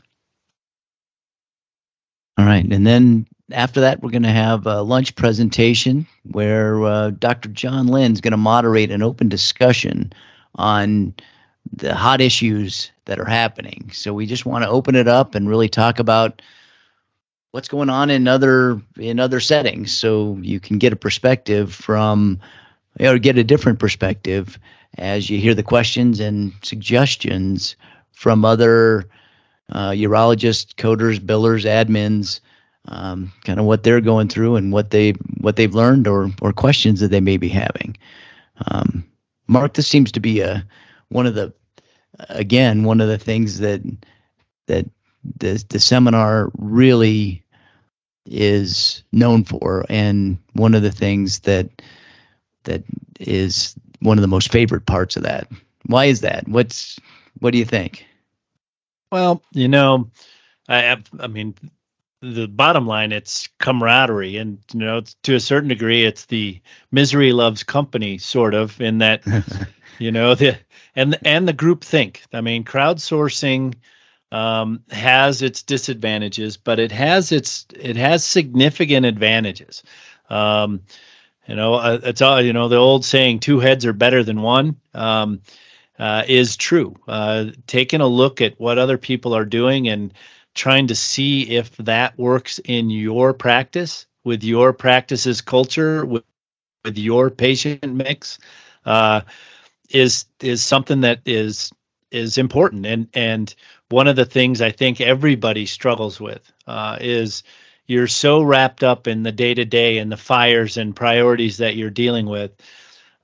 All 2.37 2.45
right, 2.45 2.65
and 2.65 2.85
then 2.85 3.25
after 3.51 3.81
that, 3.81 4.01
we're 4.01 4.11
going 4.11 4.23
to 4.23 4.29
have 4.29 4.65
a 4.65 4.81
lunch 4.81 5.15
presentation 5.15 6.05
where 6.23 6.83
uh, 6.83 7.09
Dr. 7.11 7.49
John 7.49 7.87
Lynn 7.87 8.13
is 8.13 8.21
going 8.21 8.31
to 8.31 8.37
moderate 8.37 8.91
an 8.91 9.01
open 9.01 9.29
discussion 9.29 10.11
on 10.55 11.13
the 11.71 11.95
hot 11.95 12.21
issues 12.21 12.91
that 13.05 13.19
are 13.19 13.25
happening. 13.25 13.89
So 13.93 14.13
we 14.13 14.25
just 14.25 14.45
want 14.45 14.63
to 14.63 14.69
open 14.69 14.95
it 14.95 15.07
up 15.07 15.35
and 15.35 15.47
really 15.47 15.69
talk 15.69 15.99
about 15.99 16.41
what's 17.51 17.69
going 17.69 17.89
on 17.89 18.09
in 18.09 18.27
other 18.27 18.81
in 18.97 19.19
other 19.19 19.39
settings 19.39 19.91
so 19.91 20.37
you 20.41 20.59
can 20.59 20.77
get 20.77 20.93
a 20.93 20.97
perspective 20.97 21.73
from 21.73 22.39
or 22.99 23.17
get 23.17 23.37
a 23.37 23.43
different 23.43 23.79
perspective 23.79 24.59
as 24.97 25.29
you 25.29 25.39
hear 25.39 25.53
the 25.53 25.63
questions 25.63 26.19
and 26.19 26.53
suggestions 26.61 27.75
from 28.11 28.43
other 28.43 29.05
uh, 29.71 29.91
urologists, 29.91 30.73
coders, 30.75 31.19
billers, 31.19 31.65
admins, 31.65 32.39
um, 32.87 33.31
kind 33.43 33.59
of 33.59 33.65
what 33.65 33.83
they're 33.83 34.01
going 34.01 34.29
through 34.29 34.55
and 34.55 34.71
what 34.71 34.89
they 34.89 35.11
what 35.39 35.55
they've 35.55 35.73
learned 35.73 36.07
or 36.07 36.31
or 36.41 36.53
questions 36.53 36.99
that 36.99 37.09
they 37.09 37.21
may 37.21 37.37
be 37.37 37.49
having. 37.49 37.97
Um, 38.65 39.05
Mark, 39.47 39.73
this 39.73 39.87
seems 39.87 40.13
to 40.13 40.19
be 40.19 40.41
a 40.41 40.65
one 41.09 41.25
of 41.25 41.35
the 41.35 41.53
again 42.29 42.83
one 42.83 43.01
of 43.01 43.07
the 43.07 43.17
things 43.17 43.59
that 43.59 43.81
that 44.67 44.85
the 45.39 45.63
the 45.69 45.79
seminar 45.79 46.51
really 46.57 47.43
is 48.25 49.03
known 49.11 49.43
for, 49.43 49.85
and 49.89 50.37
one 50.53 50.73
of 50.73 50.81
the 50.81 50.91
things 50.91 51.41
that 51.41 51.69
that 52.63 52.83
is 53.19 53.75
one 53.99 54.17
of 54.17 54.21
the 54.21 54.27
most 54.27 54.51
favorite 54.51 54.85
parts 54.85 55.17
of 55.17 55.23
that. 55.23 55.47
Why 55.85 56.05
is 56.05 56.21
that? 56.21 56.47
What's 56.47 56.99
what 57.39 57.51
do 57.51 57.57
you 57.57 57.65
think? 57.65 58.05
Well, 59.11 59.41
you 59.51 59.67
know, 59.67 60.09
I 60.67 60.97
I 61.19 61.27
mean, 61.27 61.55
the 62.21 62.47
bottom 62.47 62.87
line 62.87 63.11
it's 63.11 63.47
camaraderie, 63.59 64.37
and 64.37 64.59
you 64.73 64.79
know, 64.79 65.01
to 65.23 65.35
a 65.35 65.39
certain 65.39 65.69
degree, 65.69 66.03
it's 66.03 66.25
the 66.25 66.61
misery 66.91 67.31
loves 67.31 67.63
company 67.63 68.17
sort 68.17 68.53
of 68.53 68.79
in 68.81 68.99
that, 68.99 69.23
you 69.99 70.11
know, 70.11 70.35
the 70.35 70.57
and 70.95 71.17
and 71.23 71.47
the 71.47 71.53
group 71.53 71.83
think. 71.83 72.23
I 72.33 72.41
mean, 72.41 72.63
crowdsourcing 72.63 73.75
um, 74.31 74.83
has 74.89 75.41
its 75.41 75.63
disadvantages, 75.63 76.57
but 76.57 76.79
it 76.79 76.91
has 76.91 77.31
its 77.31 77.65
it 77.75 77.95
has 77.95 78.25
significant 78.25 79.05
advantages. 79.05 79.83
Um, 80.29 80.81
you 81.47 81.55
know, 81.55 81.75
uh, 81.75 81.99
it's 82.03 82.21
all 82.21 82.41
you 82.41 82.53
know. 82.53 82.67
The 82.67 82.77
old 82.77 83.05
saying, 83.05 83.39
two 83.39 83.59
heads 83.59 83.85
are 83.85 83.93
better 83.93 84.23
than 84.23 84.41
one," 84.41 84.77
um, 84.93 85.41
uh, 85.99 86.23
is 86.27 86.57
true. 86.57 86.95
Uh, 87.07 87.51
taking 87.67 88.01
a 88.01 88.07
look 88.07 88.41
at 88.41 88.59
what 88.59 88.77
other 88.77 88.97
people 88.97 89.35
are 89.35 89.45
doing 89.45 89.87
and 89.87 90.13
trying 90.57 90.87
to 90.87 90.95
see 90.95 91.43
if 91.55 91.75
that 91.77 92.17
works 92.17 92.59
in 92.59 92.89
your 92.89 93.33
practice 93.33 94.05
with 94.23 94.43
your 94.43 94.73
practices 94.73 95.41
culture 95.41 96.05
with, 96.05 96.23
with 96.83 96.97
your 96.97 97.29
patient 97.29 97.93
mix 97.93 98.39
uh, 98.85 99.21
is 99.89 100.25
is 100.41 100.61
something 100.63 101.01
that 101.01 101.21
is 101.25 101.71
is 102.11 102.37
important 102.37 102.85
and 102.85 103.07
and 103.13 103.55
one 103.89 104.07
of 104.07 104.15
the 104.17 104.25
things 104.25 104.61
I 104.61 104.71
think 104.71 104.99
everybody 104.99 105.65
struggles 105.65 106.19
with 106.19 106.41
uh, 106.65 106.97
is 106.99 107.43
you're 107.85 108.07
so 108.07 108.41
wrapped 108.41 108.83
up 108.83 109.07
in 109.07 109.23
the 109.23 109.31
day 109.31 109.53
to 109.53 109.63
day 109.63 109.97
and 109.99 110.11
the 110.11 110.17
fires 110.17 110.75
and 110.75 110.95
priorities 110.95 111.57
that 111.57 111.77
you're 111.77 111.89
dealing 111.89 112.25
with 112.25 112.51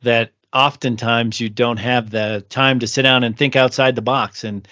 that 0.04 0.32
oftentimes 0.54 1.40
you 1.40 1.50
don't 1.50 1.78
have 1.78 2.10
the 2.10 2.46
time 2.50 2.80
to 2.80 2.88
sit 2.88 3.02
down 3.02 3.24
and 3.24 3.38
think 3.38 3.56
outside 3.56 3.96
the 3.96 4.02
box. 4.02 4.44
And 4.44 4.68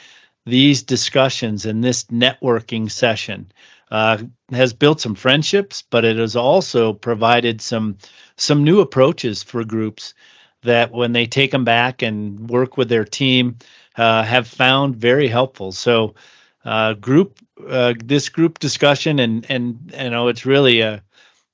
these 0.45 0.83
discussions 0.83 1.65
and 1.65 1.83
this 1.83 2.05
networking 2.05 2.89
session 2.89 3.51
uh, 3.91 4.17
has 4.51 4.73
built 4.73 5.01
some 5.01 5.15
friendships, 5.15 5.83
but 5.89 6.05
it 6.05 6.17
has 6.17 6.35
also 6.35 6.93
provided 6.93 7.61
some 7.61 7.97
some 8.37 8.63
new 8.63 8.79
approaches 8.79 9.43
for 9.43 9.63
groups 9.63 10.13
that 10.63 10.91
when 10.91 11.11
they 11.11 11.25
take 11.25 11.51
them 11.51 11.65
back 11.65 12.01
and 12.01 12.49
work 12.49 12.77
with 12.77 12.89
their 12.89 13.05
team 13.05 13.57
uh, 13.97 14.23
have 14.23 14.47
found 14.47 14.95
very 14.95 15.27
helpful. 15.27 15.71
So 15.71 16.15
uh, 16.63 16.93
group 16.93 17.37
uh, 17.67 17.93
this 18.03 18.29
group 18.29 18.59
discussion 18.59 19.19
and 19.19 19.45
and 19.49 19.93
you 19.97 20.09
know 20.09 20.27
it's 20.29 20.45
really 20.45 20.81
a, 20.81 21.03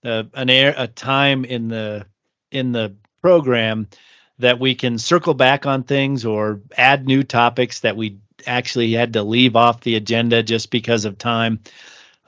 a 0.04 0.26
an 0.34 0.50
air 0.50 0.74
a 0.78 0.88
time 0.88 1.44
in 1.44 1.68
the 1.68 2.06
in 2.52 2.72
the 2.72 2.96
program 3.22 3.88
that 4.40 4.60
we 4.60 4.76
can 4.76 5.00
circle 5.00 5.34
back 5.34 5.66
on 5.66 5.84
things 5.84 6.24
or 6.24 6.62
add 6.78 7.08
new 7.08 7.24
topics 7.24 7.80
that 7.82 7.98
we 7.98 8.20
actually 8.46 8.94
had 8.94 9.14
to 9.14 9.24
leave 9.24 9.56
off 9.56 9.82
the 9.82 9.96
agenda 9.96 10.44
just 10.44 10.70
because 10.70 11.06
of 11.06 11.18
time 11.18 11.60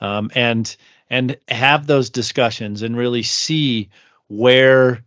um, 0.00 0.30
and 0.34 0.76
and 1.08 1.36
have 1.48 1.86
those 1.86 2.10
discussions 2.10 2.82
and 2.82 2.96
really 2.96 3.22
see 3.22 3.90
where 4.28 5.02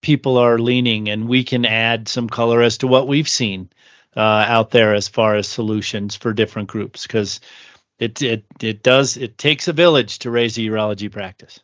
people 0.00 0.36
are 0.36 0.58
leaning 0.58 1.08
and 1.08 1.28
we 1.28 1.44
can 1.44 1.64
add 1.64 2.08
some 2.08 2.28
color 2.28 2.60
as 2.60 2.78
to 2.78 2.86
what 2.86 3.08
we've 3.08 3.28
seen 3.28 3.70
uh, 4.16 4.20
out 4.20 4.70
there 4.70 4.94
as 4.94 5.08
far 5.08 5.36
as 5.36 5.48
solutions 5.48 6.14
for 6.14 6.32
different 6.32 6.68
groups 6.68 7.06
because 7.06 7.40
it 7.98 8.20
it 8.22 8.44
it 8.60 8.82
does 8.82 9.16
it 9.16 9.38
takes 9.38 9.68
a 9.68 9.72
village 9.72 10.20
to 10.20 10.30
raise 10.30 10.58
a 10.58 10.62
urology 10.62 11.10
practice. 11.10 11.60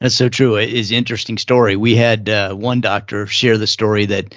That's 0.00 0.14
so 0.14 0.28
true. 0.28 0.56
It 0.56 0.72
is 0.72 0.90
an 0.90 0.98
interesting 0.98 1.38
story. 1.38 1.76
We 1.76 1.96
had 1.96 2.28
uh, 2.28 2.54
one 2.54 2.80
doctor 2.80 3.26
share 3.26 3.56
the 3.56 3.66
story 3.66 4.06
that, 4.06 4.34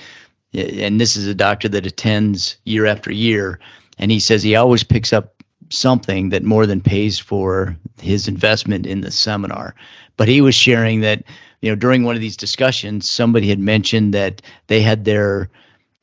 and 0.54 1.00
this 1.00 1.16
is 1.16 1.28
a 1.28 1.36
doctor 1.36 1.70
that 1.70 1.86
attends 1.86 2.58
year 2.64 2.86
after 2.86 3.12
year, 3.12 3.60
and 3.98 4.12
he 4.12 4.20
says 4.20 4.42
he 4.42 4.56
always 4.56 4.84
picks 4.84 5.14
up 5.14 5.44
something 5.70 6.30
that 6.30 6.44
more 6.44 6.66
than 6.66 6.82
pays 6.82 7.20
for 7.20 7.78
his 8.02 8.28
investment 8.28 8.86
in 8.86 9.02
the 9.02 9.12
seminar. 9.12 9.76
But 10.18 10.28
he 10.28 10.42
was 10.42 10.56
sharing 10.56 11.02
that, 11.02 11.24
you 11.62 11.70
know, 11.70 11.76
during 11.76 12.04
one 12.04 12.16
of 12.16 12.22
these 12.22 12.38
discussions, 12.38 13.10
somebody 13.10 13.50
had 13.50 13.60
mentioned 13.60 14.14
that 14.14 14.42
they 14.68 14.82
had 14.82 15.06
their 15.06 15.50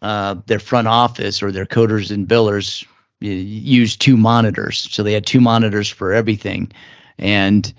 uh, 0.02 0.36
their 0.46 0.58
front 0.58 0.88
office 0.88 1.42
or 1.42 1.50
their 1.50 1.66
coders 1.66 2.10
and 2.10 2.28
billers 2.28 2.86
use 3.20 3.96
two 3.96 4.16
monitors. 4.16 4.88
So 4.92 5.02
they 5.02 5.14
had 5.14 5.26
two 5.26 5.40
monitors 5.40 5.88
for 5.88 6.12
everything, 6.12 6.70
and 7.18 7.72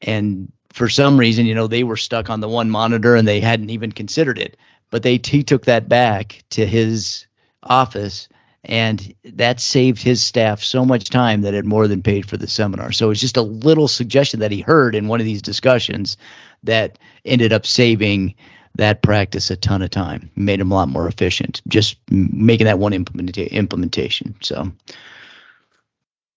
and 0.00 0.50
for 0.72 0.88
some 0.88 1.18
reason, 1.18 1.46
you 1.46 1.54
know, 1.54 1.66
they 1.66 1.84
were 1.84 1.96
stuck 1.96 2.30
on 2.30 2.40
the 2.40 2.48
one 2.48 2.70
monitor 2.70 3.14
and 3.14 3.28
they 3.28 3.40
hadn't 3.40 3.70
even 3.70 3.92
considered 3.92 4.38
it. 4.38 4.56
But 4.92 5.02
they 5.02 5.18
he 5.24 5.42
took 5.42 5.64
that 5.64 5.88
back 5.88 6.44
to 6.50 6.66
his 6.66 7.26
office 7.62 8.28
and 8.62 9.14
that 9.24 9.58
saved 9.58 10.02
his 10.02 10.22
staff 10.22 10.62
so 10.62 10.84
much 10.84 11.10
time 11.10 11.40
that 11.42 11.54
it 11.54 11.64
more 11.64 11.88
than 11.88 12.02
paid 12.02 12.28
for 12.28 12.36
the 12.36 12.46
seminar. 12.46 12.92
So 12.92 13.10
it's 13.10 13.20
just 13.20 13.38
a 13.38 13.42
little 13.42 13.88
suggestion 13.88 14.40
that 14.40 14.52
he 14.52 14.60
heard 14.60 14.94
in 14.94 15.08
one 15.08 15.18
of 15.18 15.26
these 15.26 15.42
discussions 15.42 16.18
that 16.62 16.98
ended 17.24 17.54
up 17.54 17.66
saving 17.66 18.34
that 18.76 19.02
practice 19.02 19.50
a 19.50 19.56
ton 19.56 19.80
of 19.80 19.90
time, 19.90 20.30
made 20.36 20.60
him 20.60 20.70
a 20.70 20.74
lot 20.74 20.88
more 20.88 21.08
efficient, 21.08 21.62
just 21.66 21.96
making 22.10 22.66
that 22.66 22.78
one 22.78 22.92
implementa- 22.92 23.50
implementation. 23.50 24.34
So, 24.42 24.72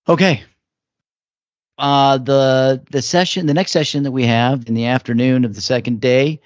okay. 0.08 0.44
Uh, 1.78 2.18
the 2.20 2.82
the 2.90 3.02
session, 3.02 3.48
the 3.48 3.54
next 3.54 3.72
session 3.72 4.04
that 4.04 4.12
we 4.12 4.26
have 4.26 4.68
in 4.68 4.76
the 4.76 4.86
afternoon 4.86 5.44
of 5.44 5.56
the 5.56 5.62
second 5.62 6.00
day 6.00 6.40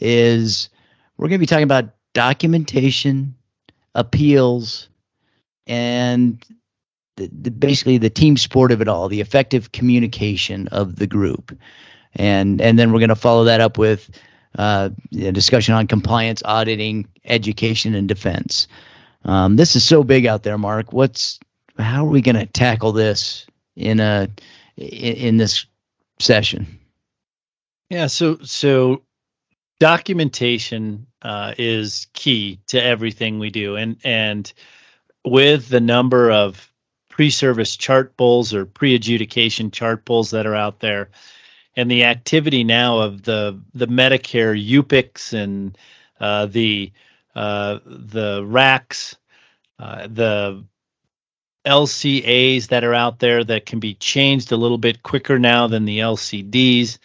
is 0.00 0.68
we're 1.16 1.28
going 1.28 1.38
to 1.38 1.42
be 1.42 1.46
talking 1.46 1.64
about 1.64 1.90
documentation, 2.14 3.34
appeals, 3.94 4.88
and 5.66 6.44
the, 7.16 7.30
the, 7.32 7.50
basically 7.50 7.98
the 7.98 8.10
team 8.10 8.36
sport 8.36 8.72
of 8.72 8.80
it 8.80 8.88
all, 8.88 9.08
the 9.08 9.20
effective 9.20 9.72
communication 9.72 10.68
of 10.68 10.96
the 10.96 11.06
group, 11.06 11.56
and 12.14 12.60
and 12.60 12.78
then 12.78 12.92
we're 12.92 13.00
going 13.00 13.08
to 13.08 13.16
follow 13.16 13.44
that 13.44 13.60
up 13.60 13.78
with 13.78 14.10
uh, 14.58 14.90
discussion 15.10 15.74
on 15.74 15.86
compliance, 15.86 16.42
auditing, 16.44 17.08
education, 17.24 17.94
and 17.94 18.08
defense. 18.08 18.68
Um, 19.24 19.56
this 19.56 19.76
is 19.76 19.84
so 19.84 20.04
big 20.04 20.26
out 20.26 20.42
there, 20.42 20.58
Mark. 20.58 20.92
What's 20.92 21.40
how 21.78 22.06
are 22.06 22.10
we 22.10 22.22
going 22.22 22.36
to 22.36 22.46
tackle 22.46 22.92
this 22.92 23.46
in 23.74 24.00
a 24.00 24.28
in, 24.76 25.14
in 25.14 25.36
this 25.36 25.66
session? 26.18 26.78
Yeah, 27.90 28.06
so 28.06 28.38
so 28.42 29.02
documentation 29.78 31.06
uh, 31.22 31.54
is 31.58 32.06
key 32.12 32.60
to 32.68 32.82
everything 32.82 33.38
we 33.38 33.50
do, 33.50 33.76
and 33.76 33.96
and 34.04 34.52
with 35.24 35.68
the 35.68 35.80
number 35.80 36.30
of 36.30 36.70
pre-service 37.08 37.76
chart 37.76 38.16
pulls 38.16 38.54
or 38.54 38.66
pre-adjudication 38.66 39.70
chart 39.70 40.04
pulls 40.04 40.30
that 40.30 40.46
are 40.46 40.54
out 40.54 40.80
there, 40.80 41.10
and 41.74 41.90
the 41.90 42.04
activity 42.04 42.64
now 42.64 43.00
of 43.00 43.22
the 43.22 43.60
the 43.74 43.86
Medicare 43.86 44.56
UPICs 44.56 45.32
and 45.32 45.76
uh, 46.20 46.46
the 46.46 46.92
uh, 47.34 47.80
the 47.84 48.42
RACs, 48.42 49.16
uh, 49.78 50.06
the 50.10 50.64
LCAs 51.66 52.68
that 52.68 52.84
are 52.84 52.94
out 52.94 53.18
there 53.18 53.44
that 53.44 53.66
can 53.66 53.80
be 53.80 53.94
changed 53.94 54.52
a 54.52 54.56
little 54.56 54.78
bit 54.78 55.02
quicker 55.02 55.38
now 55.38 55.66
than 55.66 55.84
the 55.84 55.98
LCDs 55.98 56.98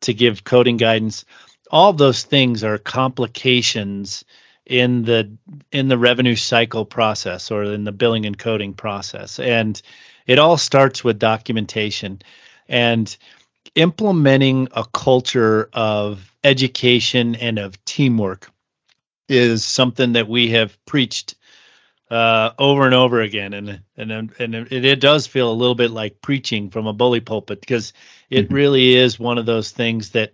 to 0.00 0.12
give 0.12 0.44
coding 0.44 0.76
guidance. 0.76 1.24
All 1.70 1.92
those 1.92 2.22
things 2.22 2.64
are 2.64 2.78
complications 2.78 4.24
in 4.66 5.02
the 5.04 5.36
in 5.72 5.88
the 5.88 5.98
revenue 5.98 6.36
cycle 6.36 6.84
process 6.84 7.50
or 7.50 7.64
in 7.64 7.84
the 7.84 7.92
billing 7.92 8.26
and 8.26 8.36
coding 8.36 8.74
process, 8.74 9.38
and 9.38 9.80
it 10.26 10.38
all 10.38 10.56
starts 10.56 11.02
with 11.02 11.18
documentation 11.18 12.20
and 12.68 13.16
implementing 13.74 14.68
a 14.72 14.84
culture 14.84 15.68
of 15.72 16.32
education 16.44 17.34
and 17.34 17.58
of 17.58 17.84
teamwork 17.84 18.50
is 19.28 19.64
something 19.64 20.14
that 20.14 20.28
we 20.28 20.50
have 20.50 20.76
preached 20.86 21.36
uh, 22.10 22.50
over 22.58 22.86
and 22.86 22.94
over 22.94 23.20
again, 23.20 23.54
and 23.54 23.80
and 23.96 24.32
and 24.38 24.54
it, 24.54 24.84
it, 24.84 25.00
does 25.00 25.28
feel 25.28 25.52
a 25.52 25.54
little 25.54 25.76
bit 25.76 25.92
like 25.92 26.20
preaching 26.20 26.70
from 26.70 26.88
a 26.88 26.92
bully 26.92 27.20
pulpit 27.20 27.60
because 27.60 27.92
it 28.28 28.46
mm-hmm. 28.46 28.54
really 28.54 28.96
is 28.96 29.20
one 29.20 29.38
of 29.38 29.46
those 29.46 29.70
things 29.70 30.10
that 30.10 30.32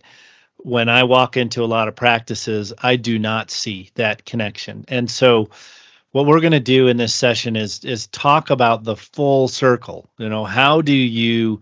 when 0.67 0.89
I 0.89 1.05
walk 1.05 1.37
into 1.37 1.63
a 1.63 1.67
lot 1.67 1.87
of 1.87 1.95
practices, 1.95 2.73
I 2.77 2.97
do 2.97 3.21
not 3.21 3.53
see 3.53 3.91
that 3.95 4.25
connection, 4.25 4.85
and 4.89 5.09
so 5.09 5.51
what 6.11 6.27
we're 6.27 6.41
going 6.41 6.53
to 6.53 6.61
do 6.61 6.89
in 6.89 6.97
this 6.97 7.15
session 7.15 7.55
is 7.55 7.85
is 7.85 8.09
talk 8.09 8.51
about 8.51 8.83
the 8.83 8.97
full 8.97 9.47
circle. 9.47 10.09
You 10.19 10.29
know, 10.29 10.45
how 10.45 10.81
do 10.81 10.93
you 10.93 11.61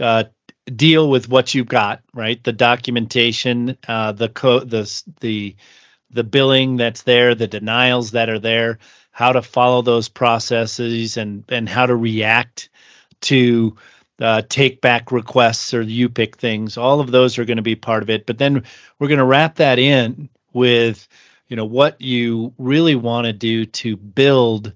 uh, 0.00 0.24
deal 0.66 1.08
with 1.08 1.28
what 1.28 1.54
you've 1.54 1.68
got, 1.68 2.02
right? 2.12 2.42
The 2.42 2.52
documentation, 2.52 3.76
uh, 3.86 4.12
the 4.12 4.28
code, 4.28 4.68
the 4.68 5.02
the 5.20 5.54
the 6.10 6.24
billing 6.24 6.76
that's 6.76 7.02
there, 7.02 7.36
the 7.36 7.46
denials 7.46 8.12
that 8.12 8.28
are 8.28 8.40
there, 8.40 8.78
how 9.12 9.30
to 9.32 9.42
follow 9.42 9.82
those 9.82 10.08
processes, 10.08 11.16
and 11.18 11.44
and 11.50 11.68
how 11.68 11.86
to 11.86 11.94
react 11.94 12.68
to 13.20 13.76
uh, 14.20 14.42
take 14.48 14.80
back 14.80 15.10
requests 15.12 15.74
or 15.74 15.82
UPIC 15.82 16.36
things. 16.36 16.76
All 16.76 17.00
of 17.00 17.10
those 17.10 17.38
are 17.38 17.44
going 17.44 17.56
to 17.56 17.62
be 17.62 17.76
part 17.76 18.02
of 18.02 18.10
it. 18.10 18.26
But 18.26 18.38
then 18.38 18.64
we're 18.98 19.08
going 19.08 19.18
to 19.18 19.24
wrap 19.24 19.56
that 19.56 19.78
in 19.78 20.28
with 20.52 21.08
you 21.48 21.56
know 21.56 21.64
what 21.64 22.00
you 22.00 22.54
really 22.58 22.94
want 22.94 23.26
to 23.26 23.32
do 23.32 23.66
to 23.66 23.96
build 23.96 24.72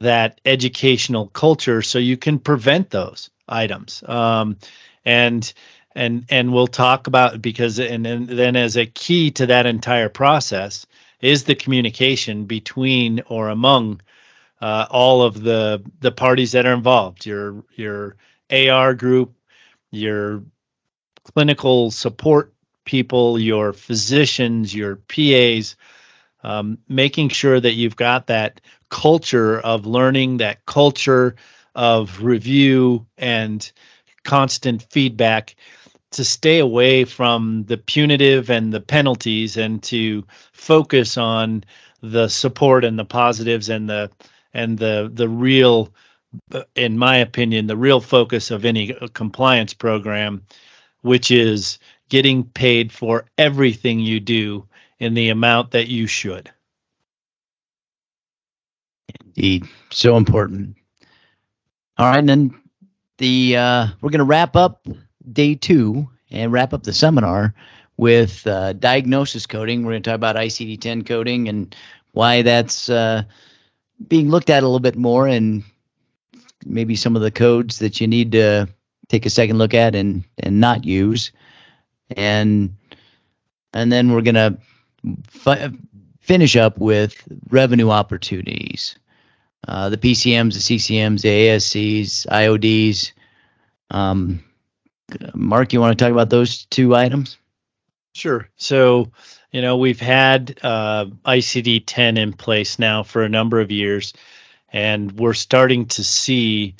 that 0.00 0.40
educational 0.44 1.28
culture 1.28 1.82
so 1.82 1.98
you 1.98 2.16
can 2.16 2.38
prevent 2.38 2.90
those 2.90 3.30
items 3.48 4.02
um, 4.06 4.56
and 5.04 5.52
and 5.94 6.24
and 6.30 6.52
we'll 6.52 6.66
talk 6.66 7.06
about 7.06 7.40
because 7.40 7.78
and, 7.78 8.06
and 8.06 8.28
then 8.28 8.56
as 8.56 8.76
a 8.76 8.86
key 8.86 9.30
to 9.30 9.46
that 9.46 9.66
entire 9.66 10.08
process 10.08 10.86
is 11.20 11.44
the 11.44 11.54
communication 11.54 12.44
between 12.46 13.20
or 13.28 13.48
among 13.48 14.00
uh, 14.60 14.86
all 14.90 15.22
of 15.22 15.40
the 15.42 15.82
the 16.00 16.12
parties 16.12 16.52
that 16.52 16.66
are 16.66 16.74
involved 16.74 17.26
your 17.26 17.62
your 17.74 18.16
AR 18.52 18.94
group 18.94 19.34
your 19.90 20.42
clinical 21.24 21.90
support 21.90 22.52
people 22.84 23.38
your 23.38 23.72
physicians 23.72 24.74
your 24.74 24.96
PAs 24.96 25.76
um, 26.42 26.78
making 26.88 27.28
sure 27.28 27.60
that 27.60 27.74
you've 27.74 27.96
got 27.96 28.28
that 28.28 28.60
culture 28.88 29.58
of 29.60 29.86
learning, 29.86 30.38
that 30.38 30.64
culture 30.66 31.36
of 31.74 32.22
review 32.22 33.06
and 33.18 33.70
constant 34.24 34.82
feedback 34.90 35.54
to 36.12 36.24
stay 36.24 36.58
away 36.58 37.04
from 37.04 37.64
the 37.64 37.76
punitive 37.76 38.50
and 38.50 38.72
the 38.72 38.80
penalties 38.80 39.56
and 39.56 39.82
to 39.82 40.24
focus 40.52 41.16
on 41.16 41.64
the 42.02 42.28
support 42.28 42.84
and 42.84 42.98
the 42.98 43.04
positives 43.04 43.68
and 43.68 43.88
the 43.88 44.10
and 44.52 44.78
the 44.78 45.10
the 45.12 45.28
real 45.28 45.92
in 46.74 46.96
my 46.96 47.16
opinion 47.16 47.66
the 47.66 47.76
real 47.76 48.00
focus 48.00 48.50
of 48.50 48.64
any 48.64 48.94
compliance 49.14 49.74
program 49.74 50.42
which 51.02 51.30
is 51.30 51.78
getting 52.08 52.44
paid 52.44 52.92
for 52.92 53.24
everything 53.38 54.00
you 54.00 54.20
do 54.20 54.66
in 54.98 55.14
the 55.14 55.30
amount 55.30 55.70
that 55.70 55.88
you 55.88 56.06
should. 56.06 56.50
Indeed, 59.24 59.64
so 59.90 60.16
important. 60.16 60.76
All 61.96 62.06
right, 62.06 62.18
and 62.18 62.28
then 62.28 62.60
the 63.18 63.56
uh, 63.56 63.86
we're 64.00 64.10
going 64.10 64.18
to 64.18 64.24
wrap 64.24 64.56
up 64.56 64.86
day 65.32 65.54
two 65.54 66.08
and 66.30 66.52
wrap 66.52 66.72
up 66.72 66.82
the 66.82 66.92
seminar 66.92 67.54
with 67.96 68.46
uh, 68.46 68.72
diagnosis 68.74 69.46
coding. 69.46 69.82
We're 69.82 69.92
going 69.92 70.02
to 70.02 70.10
talk 70.10 70.16
about 70.16 70.36
ICD-10 70.36 71.06
coding 71.06 71.48
and 71.48 71.74
why 72.12 72.42
that's 72.42 72.88
uh, 72.88 73.24
being 74.08 74.30
looked 74.30 74.50
at 74.50 74.62
a 74.62 74.66
little 74.66 74.80
bit 74.80 74.96
more, 74.96 75.28
and 75.28 75.62
maybe 76.64 76.96
some 76.96 77.16
of 77.16 77.22
the 77.22 77.30
codes 77.30 77.78
that 77.80 78.00
you 78.00 78.06
need 78.06 78.32
to 78.32 78.68
take 79.08 79.26
a 79.26 79.30
second 79.30 79.58
look 79.58 79.74
at 79.74 79.94
and 79.94 80.24
and 80.38 80.60
not 80.60 80.84
use, 80.84 81.32
and 82.16 82.76
and 83.72 83.92
then 83.92 84.12
we're 84.12 84.22
to 84.22 84.58
fi- 85.28 85.70
finish 86.20 86.56
up 86.56 86.78
with 86.78 87.22
revenue 87.50 87.90
opportunities. 87.90 88.96
Uh, 89.66 89.90
the 89.90 89.98
PCMs, 89.98 90.54
the 90.54 90.76
CCMs, 90.76 91.22
the 91.22 91.28
ASCs, 91.28 92.26
IODs. 92.26 93.12
Um, 93.90 94.42
Mark, 95.34 95.72
you 95.72 95.80
want 95.80 95.98
to 95.98 96.02
talk 96.02 96.12
about 96.12 96.30
those 96.30 96.64
two 96.66 96.94
items? 96.94 97.36
Sure. 98.14 98.48
So, 98.56 99.10
you 99.52 99.62
know, 99.62 99.76
we've 99.76 100.00
had 100.00 100.58
uh, 100.62 101.06
ICD 101.24 101.84
10 101.86 102.16
in 102.16 102.32
place 102.32 102.78
now 102.78 103.02
for 103.02 103.22
a 103.22 103.28
number 103.28 103.60
of 103.60 103.70
years, 103.70 104.12
and 104.72 105.12
we're 105.12 105.34
starting 105.34 105.86
to 105.86 106.04
see 106.04 106.76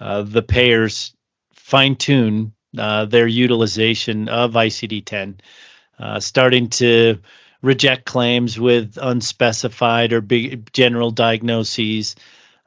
uh, 0.00 0.22
the 0.22 0.42
payers 0.42 1.14
fine 1.52 1.96
tune 1.96 2.52
uh, 2.76 3.06
their 3.06 3.26
utilization 3.26 4.28
of 4.28 4.52
ICD 4.52 5.04
10, 5.04 5.40
uh, 5.98 6.20
starting 6.20 6.68
to 6.68 7.18
reject 7.62 8.04
claims 8.04 8.58
with 8.58 8.98
unspecified 9.00 10.12
or 10.12 10.20
big 10.20 10.70
general 10.72 11.10
diagnoses, 11.10 12.14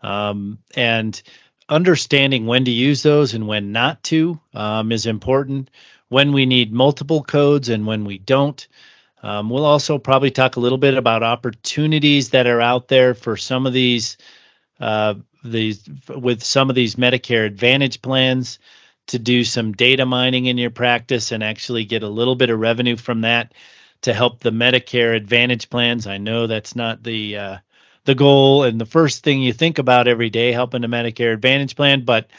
um, 0.01 0.57
and 0.75 1.21
understanding 1.69 2.45
when 2.45 2.65
to 2.65 2.71
use 2.71 3.03
those 3.03 3.33
and 3.33 3.47
when 3.47 3.71
not 3.71 4.03
to 4.03 4.39
um, 4.53 4.91
is 4.91 5.05
important. 5.05 5.69
When 6.09 6.33
we 6.33 6.45
need 6.45 6.73
multiple 6.73 7.23
codes 7.23 7.69
and 7.69 7.85
when 7.85 8.03
we 8.03 8.17
don't. 8.17 8.67
Um, 9.23 9.49
we'll 9.49 9.65
also 9.65 9.97
probably 9.97 10.31
talk 10.31 10.55
a 10.55 10.59
little 10.59 10.79
bit 10.79 10.95
about 10.95 11.23
opportunities 11.23 12.31
that 12.31 12.47
are 12.47 12.59
out 12.59 12.87
there 12.87 13.13
for 13.13 13.37
some 13.37 13.67
of 13.67 13.71
these 13.71 14.17
uh, 14.81 15.13
these 15.43 15.87
with 16.09 16.43
some 16.43 16.69
of 16.69 16.75
these 16.75 16.95
Medicare 16.95 17.45
Advantage 17.45 18.01
plans 18.01 18.59
to 19.07 19.19
do 19.19 19.43
some 19.43 19.73
data 19.73 20.05
mining 20.05 20.45
in 20.45 20.57
your 20.57 20.69
practice 20.69 21.31
and 21.31 21.43
actually 21.43 21.85
get 21.85 22.03
a 22.03 22.09
little 22.09 22.35
bit 22.35 22.49
of 22.49 22.59
revenue 22.59 22.97
from 22.97 23.21
that 23.21 23.53
to 24.01 24.13
help 24.13 24.39
the 24.39 24.51
Medicare 24.51 25.15
Advantage 25.15 25.69
plans. 25.69 26.07
I 26.07 26.17
know 26.17 26.47
that's 26.47 26.75
not 26.75 27.03
the 27.03 27.37
uh, 27.37 27.57
the 28.05 28.15
goal 28.15 28.63
and 28.63 28.81
the 28.81 28.85
first 28.85 29.23
thing 29.23 29.41
you 29.41 29.53
think 29.53 29.77
about 29.77 30.07
every 30.07 30.29
day, 30.29 30.51
helping 30.51 30.81
the 30.81 30.87
Medicare 30.87 31.33
Advantage 31.33 31.75
plan, 31.75 32.03
but 32.03 32.29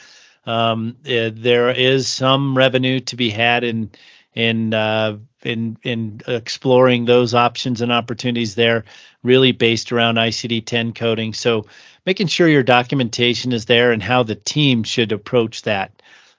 um, 0.45 0.97
uh, 1.07 1.31
there 1.33 1.71
is 1.71 2.09
some 2.09 2.57
revenue 2.57 3.01
to 3.01 3.17
be 3.17 3.31
had 3.31 3.63
in 3.63 3.91
in 4.35 4.75
uh, 4.75 5.19
in 5.45 5.77
in 5.83 6.21
exploring 6.27 7.05
those 7.05 7.35
options 7.35 7.81
and 7.81 7.93
opportunities 7.93 8.55
there, 8.55 8.85
really 9.23 9.53
based 9.53 9.93
around 9.93 10.17
ICD-10 10.17 10.95
coding. 10.95 11.35
So 11.35 11.67
making 12.07 12.29
sure 12.29 12.49
your 12.49 12.63
documentation 12.63 13.53
is 13.53 13.67
there 13.67 13.93
and 13.93 14.03
how 14.03 14.23
the 14.23 14.35
team 14.35 14.83
should 14.85 15.13
approach 15.13 15.63
that 15.63 15.93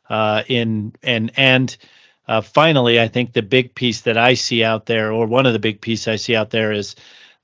uh, 0.10 0.44
in 0.48 0.94
and 1.02 1.32
and 1.36 1.76
uh, 2.28 2.42
finally, 2.42 3.00
I 3.02 3.08
think 3.08 3.34
the 3.34 3.42
big 3.42 3.76
piece 3.76 4.02
that 4.02 4.18
I 4.18 4.36
see 4.36 4.64
out 4.64 4.86
there, 4.86 5.12
or 5.12 5.26
one 5.28 5.46
of 5.46 5.54
the 5.54 5.60
big 5.60 5.82
pieces 5.82 6.08
I 6.08 6.16
see 6.16 6.36
out 6.36 6.52
there, 6.52 6.72
is 6.72 6.96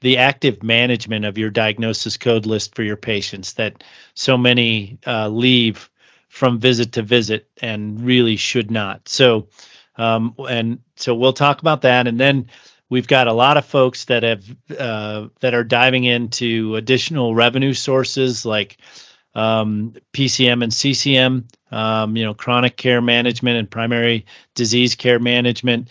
the 0.01 0.17
active 0.17 0.63
management 0.63 1.25
of 1.25 1.37
your 1.37 1.49
diagnosis 1.49 2.15
code 2.17 2.45
list 2.45 2.75
for 2.75 2.83
your 2.83 2.95
patients 2.95 3.53
that 3.53 3.83
so 4.13 4.37
many 4.37 4.97
uh, 5.05 5.27
leave 5.27 5.89
from 6.29 6.59
visit 6.59 6.93
to 6.93 7.01
visit 7.01 7.49
and 7.61 8.01
really 8.01 8.37
should 8.37 8.71
not. 8.71 9.09
So, 9.09 9.47
um, 9.99 10.33
and 10.49 10.79
so 10.95 11.13
we'll 11.13 11.33
talk 11.33 11.59
about 11.59 11.81
that, 11.81 12.07
and 12.07 12.19
then 12.19 12.47
we've 12.89 13.07
got 13.07 13.27
a 13.27 13.33
lot 13.33 13.57
of 13.57 13.65
folks 13.65 14.05
that 14.05 14.23
have 14.23 14.43
uh, 14.77 15.27
that 15.41 15.53
are 15.53 15.63
diving 15.63 16.05
into 16.05 16.75
additional 16.75 17.35
revenue 17.35 17.73
sources 17.73 18.45
like 18.45 18.77
um, 19.35 19.93
PCM 20.13 20.63
and 20.63 20.73
CCM, 20.73 21.47
um, 21.71 22.17
you 22.17 22.23
know, 22.23 22.33
chronic 22.33 22.77
care 22.77 23.01
management 23.01 23.57
and 23.57 23.69
primary 23.69 24.25
disease 24.55 24.95
care 24.95 25.19
management. 25.19 25.89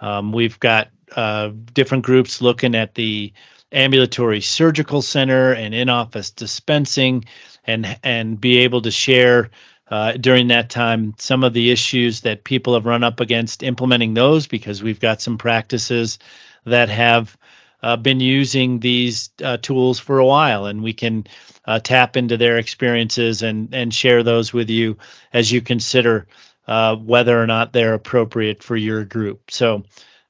Um, 0.00 0.32
we've 0.32 0.58
got 0.58 0.88
uh, 1.14 1.50
different 1.72 2.04
groups 2.04 2.40
looking 2.40 2.74
at 2.74 2.94
the 2.94 3.32
ambulatory 3.72 4.40
surgical 4.40 5.02
center 5.02 5.52
and 5.52 5.74
in-office 5.74 6.30
dispensing, 6.30 7.26
and 7.64 7.98
and 8.02 8.40
be 8.40 8.58
able 8.58 8.80
to 8.82 8.90
share 8.90 9.50
uh, 9.90 10.12
during 10.12 10.48
that 10.48 10.70
time 10.70 11.14
some 11.18 11.44
of 11.44 11.52
the 11.52 11.70
issues 11.70 12.22
that 12.22 12.44
people 12.44 12.74
have 12.74 12.86
run 12.86 13.04
up 13.04 13.20
against 13.20 13.62
implementing 13.62 14.14
those 14.14 14.46
because 14.46 14.82
we've 14.82 15.00
got 15.00 15.20
some 15.20 15.36
practices 15.36 16.18
that 16.64 16.88
have 16.88 17.36
uh, 17.82 17.96
been 17.96 18.20
using 18.20 18.78
these 18.78 19.30
uh, 19.42 19.56
tools 19.56 19.98
for 19.98 20.18
a 20.18 20.26
while, 20.26 20.66
and 20.66 20.82
we 20.82 20.92
can 20.92 21.26
uh, 21.64 21.78
tap 21.80 22.16
into 22.16 22.36
their 22.36 22.58
experiences 22.58 23.42
and 23.42 23.74
and 23.74 23.92
share 23.94 24.22
those 24.22 24.52
with 24.52 24.70
you 24.70 24.98
as 25.32 25.50
you 25.50 25.60
consider 25.60 26.26
uh, 26.66 26.94
whether 26.96 27.40
or 27.40 27.46
not 27.46 27.72
they're 27.72 27.94
appropriate 27.94 28.62
for 28.62 28.76
your 28.76 29.04
group. 29.04 29.50
So, 29.50 29.84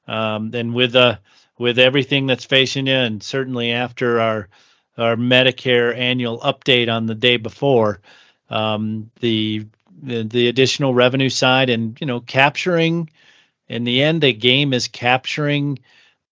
um, 0.07 0.51
and 0.53 0.73
with 0.73 0.95
uh, 0.95 1.17
with 1.57 1.77
everything 1.77 2.25
that's 2.25 2.45
facing 2.45 2.87
you, 2.87 2.93
and 2.93 3.21
certainly 3.21 3.71
after 3.71 4.19
our 4.19 4.49
our 4.97 5.15
Medicare 5.15 5.95
annual 5.95 6.39
update 6.39 6.91
on 6.91 7.05
the 7.05 7.15
day 7.15 7.37
before, 7.37 8.01
um, 8.51 9.11
the, 9.21 9.67
the 10.03 10.49
additional 10.49 10.93
revenue 10.93 11.29
side, 11.29 11.71
and 11.71 11.99
you 12.01 12.07
know, 12.07 12.21
capturing. 12.21 13.09
In 13.69 13.85
the 13.85 14.03
end, 14.03 14.21
the 14.21 14.33
game 14.33 14.73
is 14.73 14.89
capturing 14.89 15.79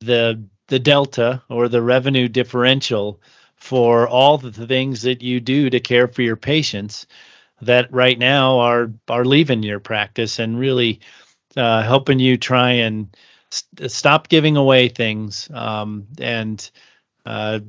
the 0.02 0.44
the 0.68 0.80
delta 0.80 1.44
or 1.50 1.68
the 1.70 1.82
revenue 1.82 2.28
differential 2.28 3.22
for 3.56 4.08
all 4.08 4.38
the 4.38 4.52
things 4.52 5.04
that 5.04 5.22
you 5.24 5.40
do 5.40 5.70
to 5.70 5.80
care 5.80 6.08
for 6.08 6.22
your 6.24 6.38
patients 6.38 7.08
that 7.62 7.92
right 7.94 8.20
now 8.20 8.60
are 8.60 8.92
are 9.10 9.26
leaving 9.26 9.64
your 9.64 9.80
practice 9.80 10.40
and 10.40 10.60
really 10.60 11.02
uh, 11.58 11.84
helping 11.84 12.20
you 12.20 12.38
try 12.38 12.72
and 12.72 13.16
st- 13.52 13.92
stop 13.92 14.30
giving 14.30 14.58
away 14.58 14.90
things 14.90 15.50
um, 15.54 16.08
and 16.20 16.72
uh, 17.26 17.60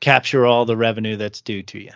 capture 0.00 0.46
all 0.46 0.66
the 0.66 0.76
revenue 0.76 1.16
that's 1.16 1.42
due 1.42 1.62
to 1.64 1.80
you. 1.80 1.92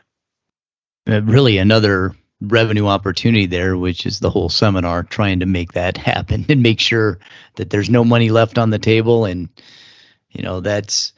Uh, 1.08 1.22
really, 1.22 1.58
another 1.58 2.14
revenue 2.40 2.86
opportunity 2.86 3.46
there, 3.46 3.76
which 3.76 4.06
is 4.06 4.20
the 4.20 4.30
whole 4.30 4.48
seminar, 4.48 5.02
trying 5.02 5.40
to 5.40 5.46
make 5.46 5.72
that 5.72 5.96
happen 5.98 6.46
and 6.48 6.62
make 6.62 6.80
sure 6.80 7.18
that 7.56 7.70
there's 7.70 7.90
no 7.90 8.04
money 8.04 8.30
left 8.30 8.58
on 8.58 8.70
the 8.70 8.78
table. 8.78 9.24
And, 9.24 9.48
you 10.30 10.42
know, 10.42 10.60
that's 10.60 11.12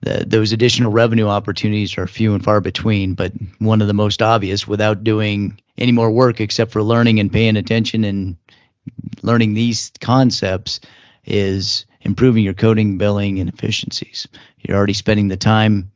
the, 0.00 0.24
those 0.26 0.52
additional 0.52 0.90
revenue 0.90 1.26
opportunities 1.26 1.98
are 1.98 2.06
few 2.06 2.34
and 2.34 2.42
far 2.42 2.60
between, 2.60 3.14
but 3.14 3.32
one 3.58 3.82
of 3.82 3.88
the 3.88 3.94
most 3.94 4.22
obvious 4.22 4.66
without 4.66 5.04
doing 5.04 5.60
any 5.76 5.92
more 5.92 6.10
work 6.10 6.40
except 6.40 6.72
for 6.72 6.82
learning 6.82 7.20
and 7.20 7.32
paying 7.32 7.56
attention 7.56 8.04
and 8.04 8.36
learning 9.22 9.54
these 9.54 9.92
concepts 10.00 10.80
is 11.24 11.84
improving 12.00 12.44
your 12.44 12.54
coding, 12.54 12.96
billing, 12.96 13.38
and 13.40 13.50
efficiencies. 13.50 14.26
You're 14.58 14.76
already 14.76 14.94
spending 14.94 15.28
the 15.28 15.36
time, 15.36 15.92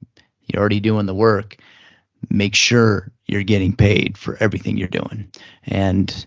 you're 0.47 0.61
already 0.61 0.81
doing 0.81 1.07
the 1.07 1.15
work. 1.15 1.57
Make 2.31 2.55
sure 2.55 3.11
you're 3.27 3.43
getting 3.43 3.75
paid 3.75 4.19
for 4.19 4.37
everything 4.41 4.77
you're 4.77 4.89
doing. 4.89 5.31
And 5.65 6.27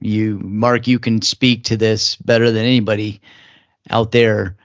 you, 0.00 0.38
Mark, 0.38 0.86
you 0.86 0.98
can 0.98 1.22
speak 1.22 1.64
to 1.64 1.76
this 1.76 2.16
better 2.16 2.50
than 2.50 2.64
anybody 2.64 3.20
out 3.90 4.12
there. 4.12 4.56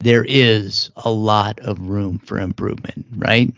There 0.00 0.24
is 0.24 0.90
a 0.96 1.10
lot 1.10 1.60
of 1.60 1.78
room 1.88 2.18
for 2.18 2.40
improvement, 2.40 3.06
right? 3.16 3.54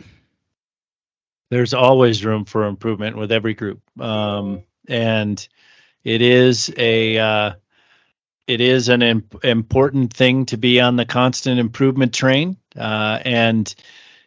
There's 1.50 1.72
always 1.72 2.24
room 2.24 2.44
for 2.44 2.66
improvement 2.66 3.16
with 3.16 3.32
every 3.32 3.54
group. 3.54 3.80
Um, 3.98 4.64
and 4.88 5.46
it 6.02 6.20
is 6.20 6.72
a, 6.76 7.18
uh, 7.18 7.52
it 8.46 8.60
is 8.60 8.90
an 8.90 9.00
imp- 9.00 9.44
important 9.44 10.12
thing 10.12 10.44
to 10.46 10.58
be 10.58 10.80
on 10.80 10.96
the 10.96 11.06
constant 11.06 11.58
improvement 11.58 12.12
train. 12.12 12.58
Uh, 12.76 13.20
and 13.24 13.74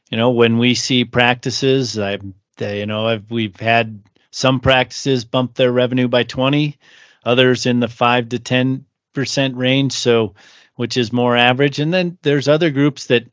you 0.10 0.18
know, 0.18 0.32
when 0.32 0.58
we 0.58 0.74
see 0.74 1.06
practices, 1.06 2.00
I, 2.00 2.20
you 2.60 2.86
know, 2.86 3.08
I've, 3.08 3.30
we've 3.30 3.58
had 3.58 4.02
some 4.32 4.60
practices 4.60 5.26
bump 5.26 5.56
their 5.56 5.72
revenue 5.72 6.08
by 6.08 6.24
20, 6.24 6.78
others 7.24 7.66
in 7.66 7.80
the 7.80 7.88
five 7.88 8.30
to 8.30 8.40
10 8.40 8.86
percent 9.14 9.56
range. 9.58 9.94
So, 9.94 10.36
which 10.78 10.96
is 10.96 11.12
more 11.12 11.36
average. 11.36 11.80
And 11.80 11.94
then 11.94 12.18
there's 12.22 12.48
other 12.48 12.70
groups 12.70 13.08
that 13.08 13.28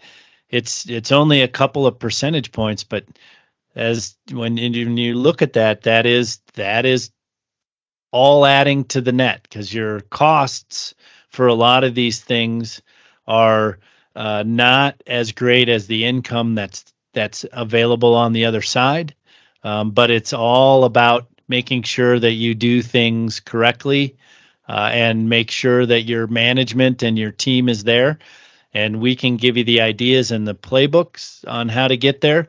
it's 0.48 0.88
it's 0.88 1.12
only 1.12 1.42
a 1.42 1.48
couple 1.48 1.86
of 1.86 1.98
percentage 1.98 2.50
points, 2.50 2.84
but 2.84 3.04
as 3.76 4.16
when, 4.30 4.56
when 4.56 4.96
you 4.96 5.14
look 5.14 5.42
at 5.42 5.54
that, 5.54 5.82
that 5.82 6.06
is 6.06 6.40
that 6.54 6.86
is 6.86 7.10
all 8.10 8.46
adding 8.46 8.84
to 8.84 9.00
the 9.00 9.12
net 9.12 9.42
because 9.42 9.72
your 9.72 10.00
costs 10.00 10.94
for 11.28 11.48
a 11.48 11.54
lot 11.54 11.84
of 11.84 11.94
these 11.94 12.20
things 12.20 12.80
are 13.26 13.78
uh, 14.14 14.44
not 14.46 15.02
as 15.06 15.32
great 15.32 15.68
as 15.68 15.86
the 15.86 16.04
income 16.04 16.54
that's 16.54 16.93
that's 17.14 17.46
available 17.52 18.14
on 18.14 18.32
the 18.32 18.44
other 18.44 18.62
side. 18.62 19.14
Um, 19.62 19.92
but 19.92 20.10
it's 20.10 20.32
all 20.32 20.84
about 20.84 21.26
making 21.48 21.82
sure 21.82 22.18
that 22.18 22.32
you 22.32 22.54
do 22.54 22.82
things 22.82 23.40
correctly 23.40 24.16
uh, 24.68 24.90
and 24.92 25.28
make 25.28 25.50
sure 25.50 25.84
that 25.84 26.02
your 26.02 26.26
management 26.26 27.02
and 27.02 27.18
your 27.18 27.30
team 27.30 27.68
is 27.68 27.84
there. 27.84 28.18
And 28.72 29.00
we 29.00 29.16
can 29.16 29.36
give 29.36 29.56
you 29.56 29.64
the 29.64 29.80
ideas 29.80 30.30
and 30.30 30.46
the 30.46 30.54
playbooks 30.54 31.44
on 31.46 31.68
how 31.68 31.88
to 31.88 31.96
get 31.96 32.20
there. 32.20 32.48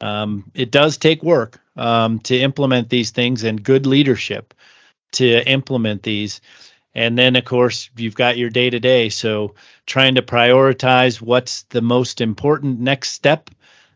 Um, 0.00 0.50
it 0.54 0.70
does 0.70 0.98
take 0.98 1.22
work 1.22 1.60
um, 1.76 2.18
to 2.20 2.38
implement 2.38 2.90
these 2.90 3.10
things 3.10 3.44
and 3.44 3.62
good 3.62 3.86
leadership 3.86 4.54
to 5.12 5.48
implement 5.48 6.02
these. 6.02 6.40
And 6.94 7.16
then, 7.16 7.36
of 7.36 7.44
course, 7.44 7.88
you've 7.96 8.14
got 8.14 8.36
your 8.36 8.50
day 8.50 8.68
to 8.68 8.80
day. 8.80 9.08
So, 9.08 9.54
trying 9.86 10.16
to 10.16 10.22
prioritize 10.22 11.22
what's 11.22 11.62
the 11.64 11.80
most 11.80 12.20
important 12.20 12.80
next 12.80 13.12
step 13.12 13.48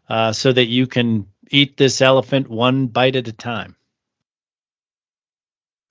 uh, 0.09 0.33
so 0.33 0.53
that 0.53 0.67
you 0.67 0.87
can 0.87 1.27
eat 1.51 1.77
this 1.77 2.01
elephant 2.01 2.49
one 2.49 2.87
bite 2.87 3.17
at 3.17 3.29
a 3.29 3.33
time. 3.33 3.77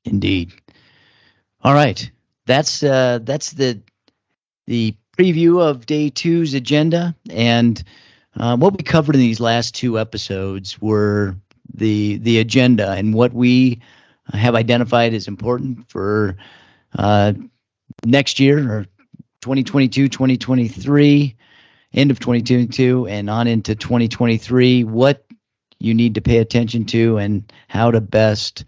Indeed. 0.04 0.54
All 1.63 1.73
right, 1.73 2.10
that's 2.45 2.84
uh, 2.84 3.19
that's 3.23 3.51
the 3.51 3.82
the 4.67 4.95
preview 5.17 5.62
of 5.62 5.86
day 5.86 6.10
two's 6.10 6.54
agenda, 6.54 7.15
and 7.30 7.82
uh, 8.38 8.58
what 8.58 8.78
we 8.78 8.84
covered 8.84 9.15
in 9.15 9.21
these 9.21 9.39
last 9.39 9.73
two 9.73 9.99
episodes 9.99 10.80
were 10.80 11.36
the 11.73 12.17
the 12.17 12.39
agenda 12.39 12.91
and 12.91 13.13
what 13.13 13.34
we 13.34 13.82
have 14.34 14.56
identified 14.56 15.13
as 15.13 15.28
important 15.28 15.89
for 15.89 16.38
uh, 16.97 17.34
next 18.06 18.39
year 18.39 18.71
or 18.71 18.86
2022, 19.41 20.10
2023, 20.10 21.36
end 21.95 22.12
of 22.12 22.19
2022, 22.19 23.08
and 23.08 23.29
on 23.29 23.47
into 23.47 23.73
2023. 23.73 24.84
What 24.84 25.25
you 25.79 25.93
need 25.93 26.15
to 26.15 26.21
pay 26.21 26.38
attention 26.38 26.86
to 26.86 27.17
and 27.17 27.51
how 27.67 27.91
to 27.91 28.01
best 28.01 28.65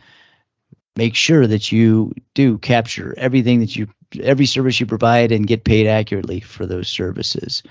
make 0.95 1.15
sure 1.15 1.45
that 1.45 1.71
you 1.71 2.13
do 2.33 2.57
capture 2.57 3.13
everything 3.17 3.59
that 3.59 3.75
you 3.75 3.87
every 4.21 4.45
service 4.45 4.79
you 4.79 4.85
provide 4.85 5.31
and 5.31 5.45
get 5.45 5.63
paid 5.63 5.85
accurately 5.85 6.39
for 6.39 6.65
those 6.65 6.87
services. 6.87 7.61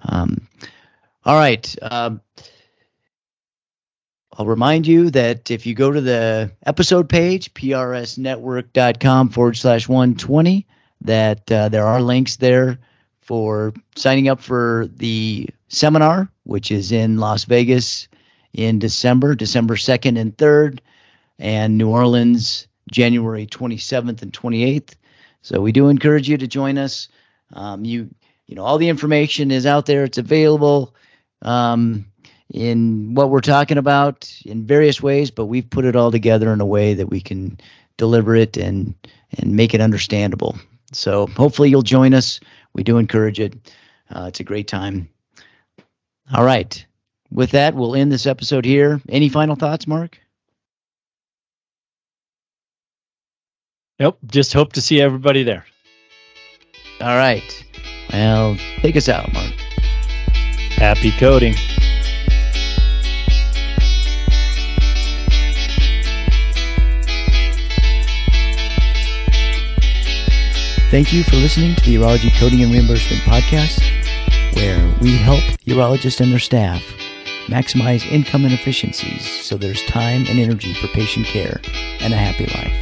Um, 0.00 0.46
all 1.24 1.34
right. 1.34 1.76
Um, 1.82 2.20
I'll 4.32 4.46
remind 4.46 4.86
you 4.86 5.10
that 5.10 5.50
if 5.50 5.66
you 5.66 5.74
go 5.74 5.90
to 5.90 6.00
the 6.00 6.52
episode 6.64 7.08
page, 7.08 7.52
prsnetwork.com 7.54 9.30
forward 9.30 9.56
slash 9.56 9.88
120, 9.88 10.66
that 11.02 11.50
uh, 11.50 11.68
there 11.68 11.86
are 11.86 12.00
links 12.00 12.36
there 12.36 12.78
for 13.28 13.74
signing 13.94 14.26
up 14.26 14.40
for 14.40 14.88
the 14.96 15.50
seminar, 15.68 16.30
which 16.44 16.70
is 16.70 16.92
in 16.92 17.18
Las 17.18 17.44
Vegas 17.44 18.08
in 18.54 18.78
December, 18.78 19.34
December 19.34 19.76
2nd 19.76 20.18
and 20.18 20.34
3rd, 20.34 20.78
and 21.38 21.76
New 21.76 21.90
Orleans, 21.90 22.68
January 22.90 23.46
27th 23.46 24.22
and 24.22 24.32
28th. 24.32 24.94
So 25.42 25.60
we 25.60 25.72
do 25.72 25.90
encourage 25.90 26.26
you 26.26 26.38
to 26.38 26.46
join 26.46 26.78
us. 26.78 27.08
Um, 27.52 27.84
you, 27.84 28.08
you 28.46 28.56
know, 28.56 28.64
all 28.64 28.78
the 28.78 28.88
information 28.88 29.50
is 29.50 29.66
out 29.66 29.84
there. 29.84 30.04
It's 30.04 30.16
available. 30.16 30.94
Um, 31.42 32.06
in 32.48 33.12
what 33.12 33.28
we're 33.28 33.42
talking 33.42 33.76
about 33.76 34.34
in 34.46 34.64
various 34.64 35.02
ways, 35.02 35.30
but 35.30 35.44
we've 35.44 35.68
put 35.68 35.84
it 35.84 35.96
all 35.96 36.10
together 36.10 36.50
in 36.50 36.62
a 36.62 36.66
way 36.66 36.94
that 36.94 37.10
we 37.10 37.20
can 37.20 37.60
deliver 37.98 38.34
it 38.34 38.56
and 38.56 38.94
and 39.38 39.54
make 39.54 39.74
it 39.74 39.82
understandable. 39.82 40.58
So 40.92 41.26
hopefully 41.26 41.68
you'll 41.68 41.82
join 41.82 42.14
us. 42.14 42.40
We 42.74 42.82
do 42.82 42.98
encourage 42.98 43.40
it. 43.40 43.54
Uh, 44.10 44.26
it's 44.28 44.40
a 44.40 44.44
great 44.44 44.68
time. 44.68 45.08
All 46.32 46.44
right. 46.44 46.84
With 47.30 47.50
that, 47.52 47.74
we'll 47.74 47.94
end 47.94 48.10
this 48.10 48.26
episode 48.26 48.64
here. 48.64 49.00
Any 49.08 49.28
final 49.28 49.56
thoughts, 49.56 49.86
Mark? 49.86 50.18
Nope. 53.98 54.18
Just 54.26 54.52
hope 54.52 54.74
to 54.74 54.80
see 54.80 55.00
everybody 55.00 55.42
there. 55.42 55.66
All 57.00 57.16
right. 57.16 57.64
Well, 58.12 58.56
take 58.78 58.96
us 58.96 59.08
out, 59.08 59.32
Mark. 59.32 59.52
Happy 60.76 61.10
coding. 61.12 61.54
Thank 70.90 71.12
you 71.12 71.22
for 71.22 71.36
listening 71.36 71.76
to 71.76 71.84
the 71.84 71.96
Urology 71.96 72.34
Coding 72.38 72.62
and 72.62 72.72
Reimbursement 72.72 73.20
Podcast, 73.20 73.82
where 74.56 74.78
we 75.02 75.18
help 75.18 75.40
urologists 75.66 76.18
and 76.22 76.32
their 76.32 76.38
staff 76.38 76.82
maximize 77.46 78.10
income 78.10 78.46
and 78.46 78.54
efficiencies 78.54 79.28
so 79.44 79.58
there's 79.58 79.82
time 79.84 80.24
and 80.28 80.38
energy 80.38 80.72
for 80.72 80.86
patient 80.88 81.26
care 81.26 81.60
and 82.00 82.14
a 82.14 82.16
happy 82.16 82.46
life. 82.46 82.72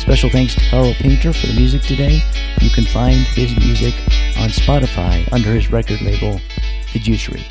Special 0.00 0.28
thanks 0.30 0.56
to 0.56 0.68
Carl 0.68 0.94
Painter 0.94 1.32
for 1.32 1.46
the 1.46 1.54
music 1.54 1.82
today. 1.82 2.20
You 2.60 2.70
can 2.70 2.84
find 2.84 3.24
his 3.28 3.56
music 3.56 3.94
on 4.36 4.48
Spotify 4.48 5.32
under 5.32 5.54
his 5.54 5.70
record 5.70 6.00
label, 6.02 6.40
The 6.92 6.98
Juicery. 6.98 7.44